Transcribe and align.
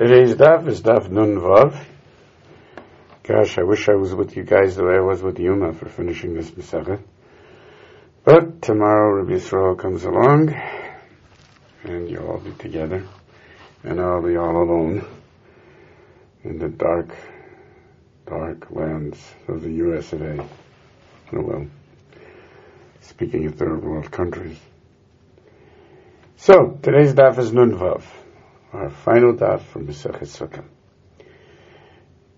Today's 0.00 0.34
daf 0.34 0.66
is 0.66 0.80
daf 0.80 1.10
Nun 1.10 1.36
Vav. 1.36 1.78
Gosh, 3.22 3.58
I 3.58 3.64
wish 3.64 3.86
I 3.86 3.96
was 3.96 4.14
with 4.14 4.34
you 4.34 4.44
guys 4.44 4.74
the 4.74 4.82
way 4.82 4.94
I 4.94 5.00
was 5.00 5.22
with 5.22 5.38
Yuma 5.38 5.74
for 5.74 5.90
finishing 5.90 6.32
this 6.32 6.50
Masechet. 6.52 7.02
But 8.24 8.62
tomorrow 8.62 9.18
Rabbi 9.18 9.32
Yisrael 9.32 9.78
comes 9.78 10.04
along, 10.04 10.54
and 11.84 12.08
you'll 12.08 12.26
all 12.28 12.38
be 12.38 12.52
together, 12.52 13.06
and 13.84 14.00
I'll 14.00 14.22
be 14.22 14.38
all 14.38 14.62
alone 14.62 15.06
in 16.44 16.58
the 16.58 16.70
dark, 16.70 17.14
dark 18.24 18.70
lands 18.70 19.18
of 19.48 19.60
the 19.60 19.72
U.S. 19.84 20.14
of 20.14 20.22
A. 20.22 20.48
Oh 21.34 21.42
well, 21.42 21.66
speaking 23.02 23.44
of 23.44 23.56
third 23.56 23.84
world 23.84 24.10
countries. 24.10 24.58
So, 26.38 26.78
today's 26.82 27.12
daf 27.12 27.38
is 27.38 27.52
Nun 27.52 27.72
Vav 27.72 28.02
our 28.72 28.90
final 28.90 29.34
daf 29.34 29.62
from 29.62 29.86
Masechet 29.86 30.22
Sukkah. 30.22 30.64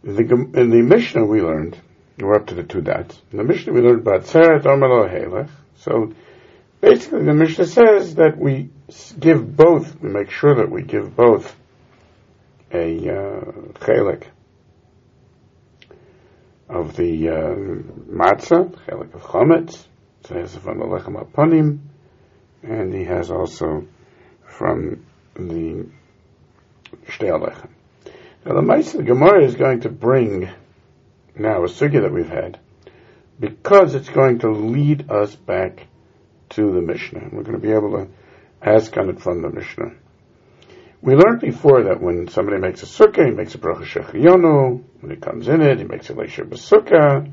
In 0.04 0.14
the, 0.16 0.60
in 0.60 0.70
the 0.70 0.82
Mishnah 0.82 1.24
we 1.24 1.40
learned, 1.40 1.78
we're 2.18 2.34
up 2.34 2.46
to 2.46 2.54
the 2.54 2.62
two 2.62 2.80
dots. 2.80 3.20
In 3.30 3.38
the 3.38 3.44
Mishnah 3.44 3.72
we 3.72 3.80
learned 3.80 4.00
about 4.00 4.22
Tzeret 4.22 4.62
Omelo 4.62 5.08
Halech. 5.08 5.50
So 5.76 6.12
basically 6.80 7.24
the 7.24 7.34
Mishnah 7.34 7.66
says 7.66 8.16
that 8.16 8.36
we 8.38 8.70
give 9.18 9.56
both, 9.56 10.00
we 10.00 10.08
make 10.08 10.30
sure 10.30 10.56
that 10.56 10.70
we 10.70 10.82
give 10.82 11.14
both 11.16 11.56
a 12.72 12.96
uh, 12.96 13.40
chelik 13.80 14.24
of 16.68 16.96
the 16.96 17.28
uh, 17.28 17.54
matzah, 18.10 18.74
chelik 18.86 19.14
of 19.14 19.22
chametz, 19.22 19.86
so 20.24 20.34
he 20.34 20.40
has 20.40 20.56
from 20.56 20.78
the 20.78 20.84
lechem 20.84 21.22
aponim, 21.22 21.80
and 22.62 22.94
he 22.94 23.04
has 23.04 23.30
also 23.30 23.86
from 24.46 25.04
the. 25.34 25.86
Now 28.44 28.54
the 28.54 28.60
Maisa, 28.60 28.96
the 28.96 29.02
Gemara 29.02 29.44
is 29.44 29.54
going 29.54 29.80
to 29.80 29.88
bring 29.88 30.50
now 31.36 31.64
a 31.64 31.68
sugya 31.68 32.02
that 32.02 32.12
we've 32.12 32.28
had 32.28 32.58
because 33.38 33.94
it's 33.94 34.08
going 34.08 34.40
to 34.40 34.50
lead 34.50 35.10
us 35.10 35.34
back 35.34 35.86
to 36.50 36.72
the 36.72 36.80
Mishnah. 36.80 37.28
We're 37.32 37.42
going 37.42 37.60
to 37.60 37.66
be 37.66 37.72
able 37.72 37.92
to 37.92 38.08
ask 38.60 38.96
on 38.96 39.08
it 39.08 39.20
from 39.20 39.42
the 39.42 39.50
Mishnah. 39.50 39.92
We 41.00 41.16
learned 41.16 41.40
before 41.40 41.84
that 41.84 42.00
when 42.00 42.28
somebody 42.28 42.58
makes 42.58 42.82
a 42.82 42.86
sukkah, 42.86 43.26
he 43.26 43.32
makes 43.32 43.54
a 43.54 43.58
bracha 43.58 43.84
shechiyonu. 43.84 44.84
When 45.00 45.10
he 45.10 45.16
comes 45.16 45.48
in 45.48 45.60
it, 45.60 45.78
he 45.78 45.84
makes 45.84 46.10
a 46.10 46.14
leisha 46.14 46.44
b'sukkah. 46.44 47.32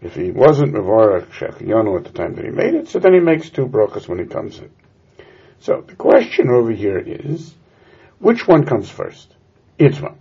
If 0.00 0.14
he 0.14 0.30
wasn't 0.30 0.72
mevarach 0.72 1.26
shechiyonu 1.32 1.98
at 1.98 2.04
the 2.04 2.12
time 2.12 2.34
that 2.36 2.44
he 2.44 2.50
made 2.50 2.74
it, 2.74 2.88
so 2.88 2.98
then 2.98 3.12
he 3.12 3.20
makes 3.20 3.50
two 3.50 3.66
brachas 3.66 4.08
when 4.08 4.18
he 4.18 4.24
comes 4.24 4.58
in. 4.58 4.70
So 5.58 5.84
the 5.86 5.96
question 5.96 6.48
over 6.48 6.70
here 6.70 6.98
is, 6.98 7.54
which 8.20 8.46
one 8.46 8.64
comes 8.64 8.88
first? 8.88 9.34
One. 9.78 10.18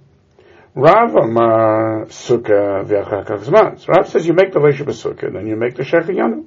Rav 0.73 1.16
Amar 1.16 2.05
Sukkah 2.05 2.86
v'achakach 2.86 3.44
zman. 3.44 3.88
Rav 3.88 4.08
says 4.08 4.25
you 4.25 4.33
make 4.33 4.53
the 4.53 4.59
Leisha 4.59 4.86
Sukkah, 4.86 5.33
then 5.33 5.47
you 5.47 5.58
make 5.58 5.75
the 5.75 5.83
Shechiyanu. 5.83 6.45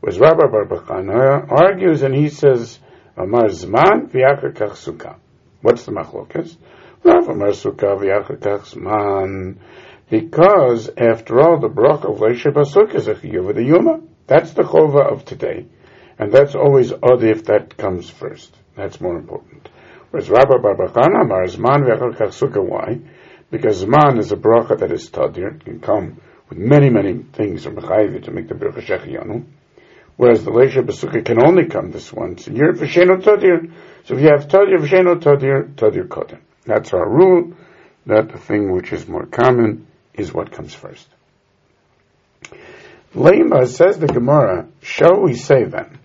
Whereas 0.00 0.20
Rabbi 0.20 0.44
Barbachana 0.44 1.50
argues 1.50 2.02
and 2.02 2.14
he 2.14 2.28
says 2.28 2.78
Amar 3.16 3.48
Zman 3.48 4.10
v'achakach 4.10 4.76
Sukkah. 4.76 5.16
What's 5.60 5.84
the 5.84 5.92
machlokas? 5.92 6.56
Rav 7.02 7.28
Amar 7.28 7.48
Sukkah 7.48 7.98
v'achakach 7.98 8.72
Zman. 8.72 9.56
Because, 10.08 10.88
after 10.96 11.40
all, 11.40 11.58
the 11.58 11.68
brach 11.68 12.04
of 12.04 12.18
Leisha 12.18 12.52
Sukkah 12.52 12.94
is 12.94 13.08
a 13.08 13.14
chiyuv 13.14 13.54
the 13.54 13.64
yuma. 13.64 14.00
That's 14.28 14.52
the 14.52 14.62
chova 14.62 15.10
of 15.10 15.24
today. 15.24 15.66
And 16.18 16.30
that's 16.30 16.54
always 16.54 16.92
odd 16.92 17.24
if 17.24 17.46
that 17.46 17.76
comes 17.76 18.08
first. 18.08 18.54
That's 18.76 19.00
more 19.00 19.16
important. 19.16 19.68
Whereas 20.12 20.28
Rabbi 20.28 20.56
Barbachana 20.56 21.22
Amar 21.22 21.46
Zman. 21.46 22.68
Why? 22.68 22.98
Because 23.50 23.82
Zman 23.82 24.18
is 24.18 24.30
a 24.30 24.36
bracha 24.36 24.78
that 24.78 24.92
is 24.92 25.08
tadir. 25.08 25.64
Can 25.64 25.80
come 25.80 26.20
with 26.50 26.58
many, 26.58 26.90
many 26.90 27.22
things 27.32 27.64
from 27.64 27.76
Mechayiv 27.76 28.22
to 28.24 28.30
make 28.30 28.46
the 28.46 28.54
bracha 28.54 28.82
Shechiyanu. 28.82 29.46
Whereas 30.18 30.44
the 30.44 30.50
Leisha 30.50 30.84
B'sukkah 30.84 31.24
can 31.24 31.42
only 31.42 31.64
come 31.64 31.92
this 31.92 32.12
once 32.12 32.46
a 32.46 32.52
year. 32.52 32.74
V'sheno 32.74 33.22
tadir. 33.22 33.72
So 34.04 34.14
if 34.14 34.20
you 34.20 34.28
have 34.28 34.48
tadir, 34.48 34.76
v'sheno 34.80 35.18
tadir, 35.18 35.74
tadir 35.76 36.06
kodim. 36.08 36.40
That's 36.66 36.92
our 36.92 37.08
rule. 37.08 37.54
That 38.04 38.28
the 38.28 38.38
thing 38.38 38.70
which 38.70 38.92
is 38.92 39.08
more 39.08 39.24
common 39.24 39.86
is 40.12 40.30
what 40.30 40.52
comes 40.52 40.74
first. 40.74 41.08
Lema 43.14 43.66
says 43.66 43.98
the 43.98 44.08
Gemara, 44.08 44.68
shall 44.82 45.22
we 45.22 45.34
say 45.34 45.64
then 45.64 45.98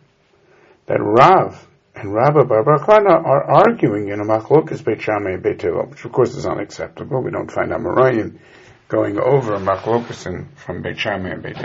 that 0.85 0.99
Rav 1.01 1.66
and 1.97 2.13
Rabbi 2.13 2.41
Barbachana 2.41 3.25
are 3.25 3.43
arguing 3.43 4.09
in 4.09 4.19
a 4.19 4.23
machlokas 4.23 4.85
Beit 4.85 5.01
Shammai 5.01 5.31
and 5.31 5.43
Beit 5.43 5.63
which 5.63 6.05
of 6.05 6.11
course 6.11 6.35
is 6.35 6.45
unacceptable. 6.45 7.23
We 7.23 7.31
don't 7.31 7.49
find 7.51 7.71
Amorayan 7.71 8.37
going 8.87 9.17
over 9.19 9.55
a 9.55 9.59
machlokas 9.59 10.47
from 10.55 10.83
Beit 10.83 10.99
Shammai 10.99 11.29
and 11.29 11.41
Beit. 11.41 11.57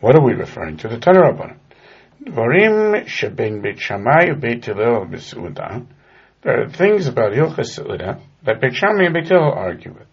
What 0.00 0.16
are 0.16 0.20
we 0.20 0.32
referring 0.32 0.78
to? 0.78 0.88
The 0.88 0.96
Tanarabban. 0.96 1.58
Dvarim 2.24 3.06
sheben 3.06 3.62
Beit 3.62 3.78
Shammai 3.78 4.32
Beit 4.32 4.64
Hillel. 4.64 5.06
There 6.42 6.62
are 6.62 6.68
things 6.68 7.06
about 7.06 7.32
Hilchas 7.32 7.68
Suda 7.68 8.20
that 8.42 8.60
Beit 8.60 8.74
Shammai 8.74 9.04
and 9.04 9.14
Beit 9.14 9.30
argue 9.30 9.92
with. 9.92 10.08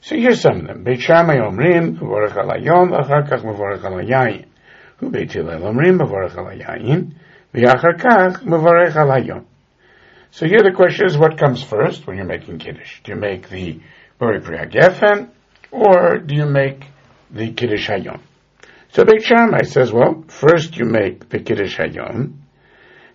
So 0.00 0.16
here's 0.16 0.40
some 0.40 0.60
of 0.60 0.66
them. 0.66 0.82
Beit 0.82 1.02
Shammai 1.02 1.36
omrim, 1.36 1.98
mevorach 1.98 2.36
al 2.36 2.48
hayom, 2.48 2.88
v'achar 2.90 3.28
kach 3.28 3.42
mevorach 3.42 3.84
al 3.84 5.10
Beit 5.10 5.32
Hillel 5.32 5.60
omrim, 5.60 5.98
mevorach 5.98 6.36
al 6.38 6.46
so 7.54 7.60
here 10.46 10.58
the 10.58 10.72
question 10.74 11.06
is, 11.06 11.16
what 11.16 11.38
comes 11.38 11.62
first 11.62 12.04
when 12.04 12.16
you're 12.16 12.26
making 12.26 12.58
Kiddush? 12.58 13.00
Do 13.04 13.12
you 13.12 13.18
make 13.18 13.48
the 13.48 13.80
Bori 14.18 14.40
Priya 14.40 14.66
Gefen, 14.66 15.30
or 15.70 16.18
do 16.18 16.34
you 16.34 16.46
make 16.46 16.84
the 17.30 17.52
Kiddush 17.52 17.88
Hayom? 17.88 18.20
So 18.92 19.04
Beit 19.04 19.22
Shammai 19.22 19.62
says, 19.62 19.92
well, 19.92 20.24
first 20.26 20.76
you 20.76 20.84
make 20.84 21.28
the 21.28 21.38
Kiddush 21.38 21.78
Hayom, 21.78 22.38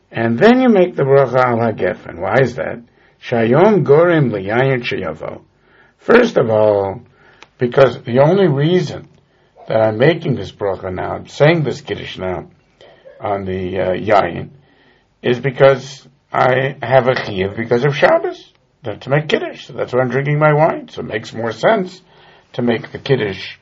and 0.10 0.40
then 0.40 0.62
you 0.62 0.70
make 0.70 0.96
the 0.96 1.04
Bracha 1.04 1.44
Al 1.44 1.58
HaGefen. 1.58 2.22
Why 2.22 2.36
is 2.42 2.56
that? 2.56 2.82
Shayom 3.22 3.84
Gorim 3.84 4.32
Liyayin 4.32 4.84
Sheyavo. 4.84 5.42
First 5.98 6.38
of 6.38 6.50
all, 6.50 7.02
because 7.58 8.02
the 8.04 8.20
only 8.20 8.48
reason 8.48 9.10
that 9.68 9.82
I'm 9.82 9.98
making 9.98 10.36
this 10.36 10.54
bracha 10.54 10.94
now, 10.94 11.16
I'm 11.16 11.28
saying 11.28 11.64
this 11.64 11.82
Kiddush 11.82 12.18
now, 12.18 12.50
on 13.20 13.46
the 13.46 13.80
uh, 13.80 13.92
yayin 13.92 14.50
is 15.22 15.40
because 15.40 16.08
I 16.32 16.78
have 16.82 17.08
a 17.08 17.14
chiyuv 17.14 17.58
because 17.58 17.86
of 17.86 17.96
Shabbos 17.96 18.54
to 18.84 19.10
make 19.10 19.28
kiddush. 19.28 19.68
So 19.68 19.74
that's 19.74 19.94
why 19.94 20.02
I'm 20.02 20.10
drinking 20.10 20.40
my 20.40 20.54
wine. 20.54 20.88
So 20.90 21.02
it 21.02 21.08
makes 21.08 21.34
more 21.34 21.52
sense 21.52 22.02
to 22.54 22.62
make 22.62 22.92
the 22.92 23.00
kiddush 23.00 23.58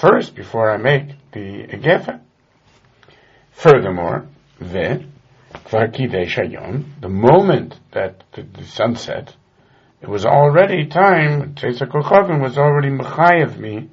first 0.00 0.34
before 0.34 0.70
I 0.70 0.76
make 0.76 1.08
the 1.32 1.66
gefen. 1.78 2.20
Furthermore, 3.52 4.26
the 4.60 5.04
the 5.70 7.08
moment 7.08 7.78
that 7.92 8.24
the, 8.32 8.42
the 8.42 9.34
it 10.00 10.08
was 10.08 10.24
already 10.24 10.86
time, 10.86 11.54
Tzeisa 11.54 11.86
Kochavim 11.86 12.40
was 12.42 12.58
already 12.58 12.88
mechayev 12.88 13.58
me 13.58 13.90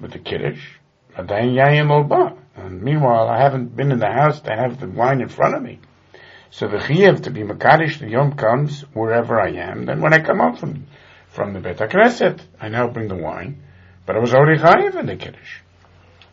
with 0.00 0.12
the 0.12 0.18
kiddush, 0.18 0.78
Adayin 1.16 1.54
Yayim 1.54 1.90
Olba. 1.90 2.39
And 2.56 2.82
meanwhile, 2.82 3.28
I 3.28 3.42
haven't 3.42 3.76
been 3.76 3.92
in 3.92 3.98
the 3.98 4.10
house 4.10 4.40
to 4.40 4.50
have 4.50 4.80
the 4.80 4.88
wine 4.88 5.20
in 5.20 5.28
front 5.28 5.54
of 5.54 5.62
me. 5.62 5.78
So 6.50 6.66
the 6.66 6.78
chiyuv 6.78 7.22
to 7.24 7.30
be 7.30 7.42
makadish 7.42 8.00
the 8.00 8.08
yom 8.08 8.32
comes 8.32 8.82
wherever 8.92 9.40
I 9.40 9.52
am. 9.52 9.86
Then 9.86 10.00
when 10.00 10.12
I 10.12 10.20
come 10.20 10.40
up 10.40 10.58
from 10.58 10.86
from 11.28 11.52
the 11.52 11.60
Beit 11.60 11.76
HaKnesset, 11.76 12.40
I 12.60 12.68
now 12.68 12.88
bring 12.88 13.06
the 13.06 13.14
wine, 13.14 13.62
but 14.04 14.16
I 14.16 14.18
was 14.18 14.34
already 14.34 14.60
chayiv 14.60 14.98
in 14.98 15.06
the 15.06 15.16
kiddush. 15.16 15.60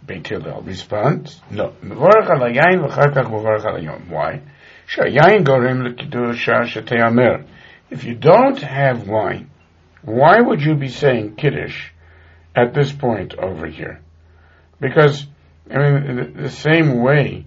Beit 0.06 0.28
Hillel 0.28 0.64
responds, 0.64 1.40
no. 1.52 1.74
Mevorach 1.84 2.30
al 2.30 2.40
hayayin 2.40 2.88
v'char 2.88 3.14
kach 3.14 3.30
mevorach 3.30 3.66
al 3.66 3.80
hayom. 3.80 4.10
Why? 4.10 4.42
Shayayin 4.88 5.44
gorim 5.46 5.84
l'kiddusha 5.84 6.66
sheteyamer. 6.66 7.46
If 7.92 8.06
you 8.06 8.16
don't 8.16 8.60
have 8.60 9.08
wine, 9.08 9.52
why 10.02 10.42
would 10.42 10.62
you 10.62 10.76
be 10.76 10.90
saying 10.90 11.36
kiddush 11.36 11.92
at 12.56 12.74
this 12.74 12.92
point 12.92 13.36
over 13.36 13.68
here? 13.68 14.02
Because 14.80 15.28
I 15.72 15.92
mean, 15.92 16.16
the, 16.16 16.42
the 16.44 16.50
same 16.50 17.02
way, 17.02 17.46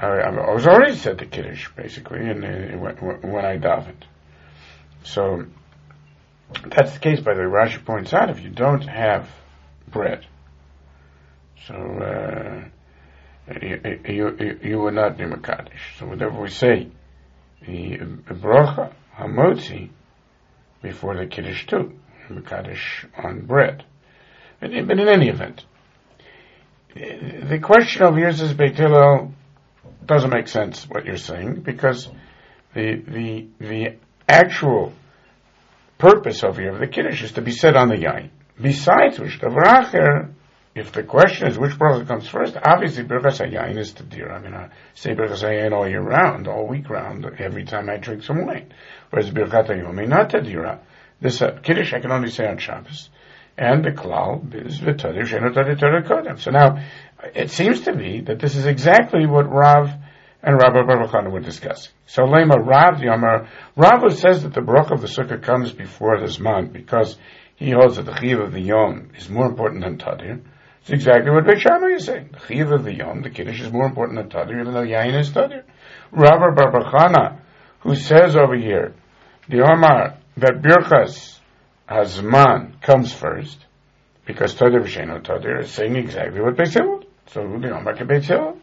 I, 0.00 0.06
I, 0.06 0.52
was 0.52 0.66
already 0.66 0.96
said 0.96 1.18
the 1.18 1.26
Kiddush, 1.26 1.68
basically, 1.76 2.20
and 2.20 2.42
when, 2.80 3.44
I 3.44 3.58
davened. 3.58 4.04
So, 5.04 5.46
that's 6.66 6.92
the 6.92 6.98
case, 6.98 7.20
by 7.20 7.34
the 7.34 7.40
way. 7.40 7.46
Rashi 7.46 7.84
points 7.84 8.12
out, 8.12 8.30
if 8.30 8.40
you 8.40 8.50
don't 8.50 8.82
have 8.82 9.28
bread, 9.88 10.26
so, 11.66 11.74
uh, 11.74 12.64
you, 13.60 14.00
you, 14.08 14.58
you 14.62 14.78
will 14.78 14.92
not 14.92 15.16
be 15.16 15.24
Makadish. 15.24 15.98
So 15.98 16.06
whatever 16.06 16.40
we 16.40 16.50
say, 16.50 16.88
the 17.60 17.98
bracha, 18.30 18.92
hamotzi, 19.16 19.90
before 20.82 21.16
the 21.16 21.26
Kiddush 21.26 21.66
too, 21.66 21.98
Makadish 22.28 23.06
on 23.16 23.46
bread. 23.46 23.84
But 24.60 24.72
in 24.72 25.08
any 25.08 25.28
event, 25.28 25.64
the 26.96 27.58
question 27.62 28.02
of 28.02 28.16
yours 28.16 28.40
is 28.40 28.54
Beit 28.54 28.76
Hillel 28.76 29.32
doesn't 30.04 30.30
make 30.30 30.48
sense 30.48 30.84
what 30.88 31.04
you're 31.04 31.16
saying 31.16 31.60
because 31.60 32.08
the 32.74 33.02
the 33.06 33.48
the 33.58 33.96
actual 34.28 34.92
purpose 35.98 36.42
of 36.42 36.56
here 36.56 36.72
of 36.72 36.80
the 36.80 36.86
Kiddush 36.86 37.22
is 37.22 37.32
to 37.32 37.42
be 37.42 37.52
said 37.52 37.76
on 37.76 37.88
the 37.88 37.96
yain. 37.96 38.30
Besides 38.60 39.18
which, 39.18 39.38
the 39.40 39.48
Vracher, 39.48 40.32
if 40.74 40.92
the 40.92 41.02
question 41.02 41.48
is 41.48 41.58
which 41.58 41.72
bracha 41.72 42.06
comes 42.06 42.28
first, 42.28 42.56
obviously 42.56 43.04
Birchas 43.04 43.40
HaYayin 43.40 43.76
is 43.76 43.92
Tadir. 43.92 44.30
I 44.32 44.38
mean, 44.40 44.54
I 44.54 44.70
say 44.94 45.14
Birchas 45.14 45.42
HaYayin 45.42 45.72
all 45.72 45.88
year 45.88 46.00
round, 46.00 46.48
all 46.48 46.66
week 46.66 46.88
round, 46.88 47.26
every 47.38 47.64
time 47.64 47.90
I 47.90 47.98
drink 47.98 48.22
some 48.22 48.46
wine. 48.46 48.72
Whereas 49.10 49.30
Birchat 49.30 49.68
HaYom 49.68 50.08
not 50.08 50.30
Tadira. 50.30 50.80
This 51.20 51.42
uh, 51.42 51.58
Kiddush 51.62 51.92
I 51.92 52.00
can 52.00 52.12
only 52.12 52.30
say 52.30 52.46
on 52.46 52.58
Shabbos. 52.58 53.10
And 53.58 53.84
the 53.84 53.90
Klal 53.90 54.54
is 54.66 54.80
Tadir 54.80 55.24
Tadir 55.24 56.06
Kodem. 56.06 56.38
So 56.38 56.50
now, 56.50 56.84
it 57.34 57.50
seems 57.50 57.82
to 57.82 57.92
me 57.92 58.20
that 58.22 58.38
this 58.38 58.54
is 58.54 58.66
exactly 58.66 59.26
what 59.26 59.50
Rav 59.50 59.90
and 60.42 60.60
Rabbi 60.60 60.82
Baruch 60.82 61.32
were 61.32 61.40
discussing. 61.40 61.92
So 62.06 62.22
Lema 62.22 62.56
Rav 62.56 63.00
Yomar, 63.00 63.48
Rav 63.74 64.16
says 64.16 64.42
that 64.42 64.52
the 64.52 64.60
Baruch 64.60 64.90
of 64.90 65.00
the 65.00 65.08
Sukkah 65.08 65.42
comes 65.42 65.72
before 65.72 66.20
this 66.20 66.38
month 66.38 66.72
because 66.72 67.16
he 67.56 67.70
holds 67.70 67.96
that 67.96 68.04
the 68.04 68.14
Chiv 68.20 68.38
of 68.38 68.52
the 68.52 68.60
Yom 68.60 69.10
is 69.16 69.30
more 69.30 69.46
important 69.46 69.82
than 69.82 69.96
Tadir. 69.96 70.42
It's 70.82 70.90
exactly 70.90 71.30
what 71.30 71.46
Beit 71.46 71.60
Shammai 71.60 71.96
is 71.96 72.04
saying. 72.04 72.30
The 72.32 72.46
Chiv 72.46 72.70
of 72.70 72.84
the 72.84 72.94
Yom, 72.94 73.22
the 73.22 73.30
Kiddush, 73.30 73.60
is 73.60 73.72
more 73.72 73.86
important 73.86 74.18
than 74.18 74.28
Tadir, 74.28 74.60
even 74.60 74.74
though 74.74 74.84
Yain 74.84 75.18
is 75.18 75.30
Tadir. 75.30 75.64
Rabbi 76.12 76.54
Barbachana, 76.54 77.38
who 77.80 77.96
says 77.96 78.36
over 78.36 78.54
here, 78.54 78.94
the 79.48 79.62
Omar, 79.62 80.18
that 80.36 80.62
Birchas 80.62 81.35
Hazman 81.88 82.80
comes 82.82 83.12
first, 83.12 83.64
because 84.26 84.54
Tadir 84.54 84.82
V'Sheno 84.82 85.22
Tadir 85.22 85.62
is 85.62 85.70
saying 85.70 85.96
exactly 85.96 86.40
what 86.40 86.56
Beit 86.56 86.72
Hillel. 86.72 87.04
So 87.28 87.40
the 87.42 87.94
can 87.96 88.06
Beit 88.06 88.24
Hillel. 88.24 88.58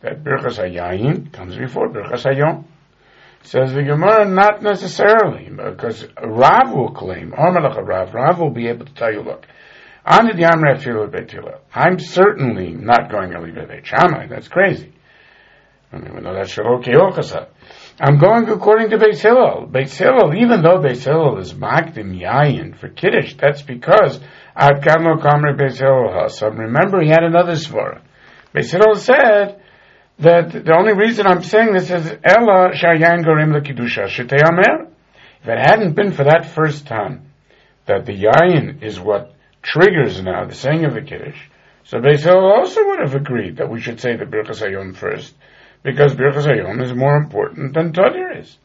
That 0.00 0.22
Birchas 0.22 0.58
HaYayin 0.58 1.32
comes 1.32 1.56
before 1.56 1.88
Birchas 1.88 2.24
HaYom. 2.24 2.64
Says 3.42 3.72
the 3.74 3.82
Gemara, 3.82 4.24
not 4.24 4.62
necessarily, 4.62 5.50
because 5.50 6.06
Rav 6.22 6.72
will 6.72 6.92
claim, 6.92 7.30
Rav, 7.32 8.14
Rav 8.14 8.40
will 8.40 8.50
be 8.50 8.68
able 8.68 8.86
to 8.86 8.94
tell 8.94 9.12
you, 9.12 9.20
look, 9.20 9.46
under 10.04 10.32
the 10.32 10.42
Amrathil 10.42 11.10
Baitila, 11.10 11.58
I'm 11.74 11.98
certainly 11.98 12.70
not 12.70 13.10
going 13.10 13.30
to 13.30 13.40
leave 13.40 13.54
Beit 13.54 13.86
Shammai. 13.86 14.26
That's 14.28 14.48
crazy. 14.48 14.92
I 15.92 15.98
mean, 15.98 16.22
no, 16.22 16.34
that's 16.34 16.54
Shalok 16.54 16.84
I'm 18.00 18.18
going 18.18 18.48
according 18.48 18.90
to 18.90 18.98
Beis 18.98 19.20
Hillel. 19.20 19.68
Beis 19.70 19.96
Hillel, 19.96 20.34
even 20.34 20.62
though 20.62 20.78
Beis 20.78 21.04
Hillel 21.04 21.38
is 21.38 21.54
Makdim 21.54 22.18
Yayin 22.20 22.76
for 22.76 22.88
Kiddush, 22.88 23.34
that's 23.34 23.62
because 23.62 24.18
Ad 24.56 24.82
Kadmo 24.82 25.22
Kamre 25.22 25.56
Beis 25.56 25.78
Hillel 25.78 26.56
Remember, 26.56 27.00
he 27.00 27.08
had 27.08 27.22
another 27.22 27.52
svara. 27.52 28.02
Beis 28.52 28.72
Hillel 28.72 28.96
said 28.96 29.62
that 30.18 30.50
the 30.50 30.74
only 30.76 30.92
reason 30.92 31.28
I'm 31.28 31.44
saying 31.44 31.72
this 31.72 31.88
is 31.88 32.06
Ella 32.24 32.72
Shayan 32.72 33.24
Gorim 33.24 33.54
LeKiddusha 33.54 34.08
Amer. 34.18 34.90
If 35.42 35.48
it 35.48 35.58
hadn't 35.58 35.94
been 35.94 36.10
for 36.10 36.24
that 36.24 36.46
first 36.52 36.88
time, 36.88 37.30
that 37.86 38.06
the 38.06 38.12
Yayin 38.12 38.82
is 38.82 38.98
what 38.98 39.34
triggers 39.62 40.20
now 40.20 40.46
the 40.46 40.54
saying 40.54 40.84
of 40.84 40.94
the 40.94 41.02
Kiddush, 41.02 41.38
so 41.84 41.98
Beis 41.98 42.24
Hillel 42.24 42.52
also 42.52 42.84
would 42.86 43.00
have 43.00 43.14
agreed 43.14 43.58
that 43.58 43.70
we 43.70 43.80
should 43.80 44.00
say 44.00 44.16
the 44.16 44.24
Birchas 44.24 44.60
Hayom 44.62 44.96
first, 44.96 45.32
because 45.84 46.14
Birchas 46.14 46.46
Hayom 46.46 46.82
is 46.82 46.92
more 46.94 47.16
important 47.16 47.74
than 47.74 47.92
Tadir 47.92 48.40
is. 48.40 48.58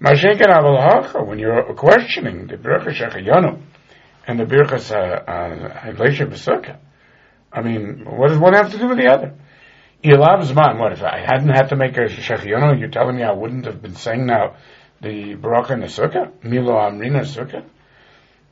Mashenken 0.00 0.46
Aval 0.48 1.26
when 1.26 1.38
you're 1.38 1.74
questioning 1.74 2.48
the 2.48 2.56
Birchas 2.56 2.94
Shechayonu 2.94 3.62
and 4.26 4.40
the 4.40 4.44
Birchas 4.44 4.90
Haglesha 4.90 6.22
uh, 6.22 6.24
uh, 6.24 6.30
Besukkah, 6.30 6.78
I 7.52 7.62
mean, 7.62 8.04
what 8.04 8.28
does 8.28 8.38
one 8.38 8.54
have 8.54 8.72
to 8.72 8.78
do 8.78 8.88
with 8.88 8.98
the 8.98 9.06
other? 9.06 9.34
Ilav 10.02 10.44
Zman, 10.44 10.78
what 10.78 10.92
if 10.92 11.02
I 11.02 11.20
hadn't 11.20 11.48
had 11.48 11.68
to 11.68 11.76
make 11.76 11.96
a 11.96 12.06
Shechionu, 12.06 12.78
you're 12.78 12.90
telling 12.90 13.16
me 13.16 13.22
I 13.22 13.32
wouldn't 13.32 13.66
have 13.66 13.80
been 13.80 13.94
saying 13.94 14.26
now 14.26 14.56
the 15.00 15.34
Baruch 15.34 15.70
and 15.70 15.82
the 15.82 15.86
Sukkah? 15.86 16.32
Milo 16.42 16.74
Amrina 16.74 17.20
Sukkah? 17.20 17.64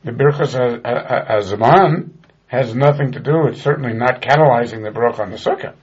The 0.03 0.11
Birchas 0.11 0.55
Azman 0.83 2.09
uh, 2.09 2.27
has 2.47 2.75
nothing 2.75 3.13
to 3.13 3.19
do, 3.19 3.47
it's 3.47 3.61
certainly 3.61 3.93
not 3.93 4.21
catalyzing 4.21 4.83
the 4.83 4.91
Baruch 4.91 5.19
on 5.19 5.31
the 5.31 5.37
Sukkah. 5.37 5.73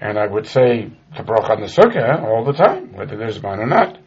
And 0.00 0.18
I 0.18 0.26
would 0.26 0.46
say 0.46 0.90
the 1.16 1.22
Baruch 1.22 1.50
on 1.50 1.60
the 1.60 1.66
Sukkah 1.66 2.22
all 2.22 2.44
the 2.44 2.52
time, 2.52 2.92
whether 2.92 3.16
there's 3.16 3.40
Zman 3.40 3.58
or 3.58 3.66
not. 3.66 3.98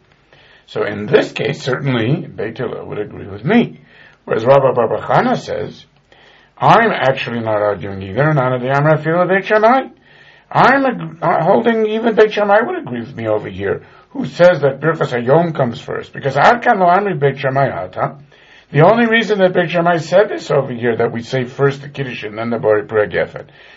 So 0.66 0.84
in 0.84 1.06
this 1.06 1.32
case, 1.32 1.62
certainly, 1.62 2.26
Beit 2.26 2.58
would 2.60 2.98
agree 2.98 3.28
with 3.28 3.44
me. 3.44 3.80
Whereas 4.24 4.44
Rabbi 4.44 4.72
Barbachana 4.72 5.36
says, 5.36 5.84
I'm 6.56 6.90
actually 6.90 7.40
not 7.40 7.60
arguing 7.60 8.02
either, 8.02 8.32
none 8.32 8.52
of 8.52 8.62
the 8.62 8.70
Amra 8.70 9.02
Fila 9.02 9.26
Beit 9.26 9.44
Shammai. 9.44 9.88
I'm 10.50 11.18
uh, 11.20 11.44
holding 11.44 11.86
even 11.86 12.14
Beit 12.14 12.32
Shammai 12.32 12.60
would 12.64 12.78
agree 12.78 13.00
with 13.00 13.16
me 13.16 13.26
over 13.26 13.48
here, 13.48 13.84
who 14.10 14.26
says 14.26 14.60
that 14.60 14.80
Birchas 14.80 15.12
Hayom 15.12 15.54
comes 15.54 15.80
first, 15.80 16.12
because 16.12 16.36
Adkan 16.36 16.78
Lo 16.78 16.86
Amri 16.86 17.18
Beit 17.18 17.38
Shammai 17.38 17.68
Ata. 17.68 18.18
The 18.72 18.86
only 18.90 19.06
reason 19.06 19.38
that 19.40 19.52
Beit 19.52 19.70
Shammai 19.70 19.98
said 19.98 20.30
this 20.30 20.50
over 20.50 20.72
here, 20.72 20.96
that 20.96 21.12
we 21.12 21.20
say 21.22 21.44
first 21.44 21.82
the 21.82 21.90
Kiddush 21.90 22.22
and 22.22 22.38
then 22.38 22.48
the 22.48 22.56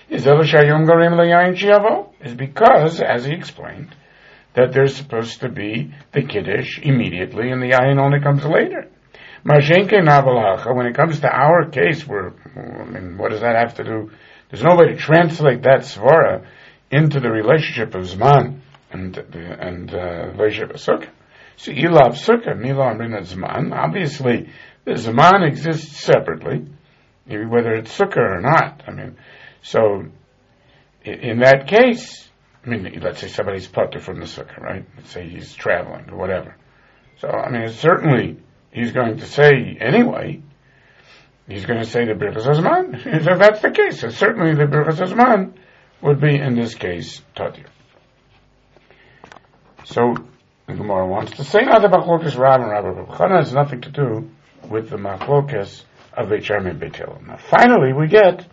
is 0.08 0.24
Elishayom 0.24 0.88
Garim 0.88 1.16
Layayin 1.20 1.58
Shiavo, 1.58 2.14
is 2.22 2.34
because, 2.34 3.02
as 3.02 3.26
he 3.26 3.34
explained, 3.34 3.94
that 4.54 4.72
there's 4.72 4.96
supposed 4.96 5.42
to 5.42 5.50
be 5.50 5.94
the 6.14 6.22
Kiddush 6.22 6.80
immediately 6.82 7.52
and 7.52 7.62
the 7.62 7.72
Yayin 7.72 8.00
only 8.00 8.22
comes 8.22 8.46
later. 8.46 8.88
Mashenke 9.46 10.00
Navalacha, 10.02 10.74
when 10.74 10.86
it 10.86 10.96
comes 10.96 11.20
to 11.20 11.28
our 11.28 11.70
case, 11.70 12.08
where, 12.08 12.32
I 12.56 12.86
mean, 12.86 13.18
what 13.18 13.32
does 13.32 13.42
that 13.42 13.58
have 13.58 13.76
to 13.76 13.84
do? 13.84 14.12
There's 14.50 14.64
no 14.64 14.78
way 14.78 14.94
to 14.94 14.96
translate 14.96 15.64
that 15.64 15.82
Svara 15.82 16.48
into 16.90 17.20
the 17.20 17.30
relationship 17.30 17.96
of 17.96 18.04
Zman 18.04 18.62
and 18.92 19.18
and 19.18 19.94
uh, 19.94 20.32
relationship 20.38 20.70
of 20.70 20.78
Sukkah. 20.78 21.10
So 21.58 21.72
Ilav 21.72 22.16
Sukkah, 22.16 22.58
Mila 22.58 22.96
Zman, 22.96 23.74
obviously 23.74 24.50
the 24.86 24.92
Zman 24.92 25.48
exists 25.48 26.00
separately, 26.00 26.68
whether 27.28 27.74
it's 27.74 27.98
Sukkah 27.98 28.38
or 28.38 28.42
not. 28.42 28.84
I 28.88 28.92
mean, 28.92 29.18
so 29.62 30.06
in 31.04 31.40
that 31.40 31.68
case, 31.68 32.30
I 32.64 32.70
mean, 32.70 33.00
let's 33.02 33.20
say 33.20 33.28
somebody's 33.28 33.68
putter 33.68 34.00
from 34.00 34.20
the 34.20 34.26
Sukkah, 34.26 34.60
right? 34.60 34.86
Let's 34.96 35.12
say 35.12 35.28
he's 35.28 35.54
traveling 35.54 36.10
or 36.10 36.18
whatever. 36.18 36.56
So, 37.18 37.30
I 37.30 37.50
mean, 37.50 37.70
certainly 37.70 38.38
he's 38.72 38.92
going 38.92 39.18
to 39.18 39.26
say 39.26 39.78
anyway, 39.80 40.42
he's 41.48 41.66
going 41.66 41.80
to 41.80 41.90
say 41.90 42.06
the 42.06 42.14
Birchas 42.14 42.46
Hazman. 42.46 43.06
if 43.06 43.40
that's 43.40 43.62
the 43.62 43.72
case, 43.72 44.02
so 44.02 44.10
certainly 44.10 44.54
the 44.54 44.66
Birchas 44.66 45.00
Hazman 45.00 45.54
would 46.02 46.22
be 46.22 46.38
in 46.38 46.56
this 46.56 46.76
case 46.76 47.22
Tadir. 47.36 47.66
So 49.86 50.16
the 50.68 50.74
Gemara 50.74 51.08
wants 51.08 51.38
to 51.38 51.44
say 51.44 51.62
now 51.62 51.80
the 51.80 51.88
Machlokas 51.88 52.38
Rab 52.38 52.62
and 52.62 52.70
Rabbi 52.70 53.16
Chana 53.16 53.38
has 53.40 53.54
nothing 53.54 53.82
to 53.82 53.92
do 53.92 54.30
with 54.70 54.90
the 54.90 54.98
Machlokas 54.98 55.84
of 56.14 56.30
Beit 56.30 56.50
and 56.50 56.80
Beit 56.80 57.00
Now 57.00 57.38
finally 57.38 57.94
we 57.94 58.08
get 58.08 58.46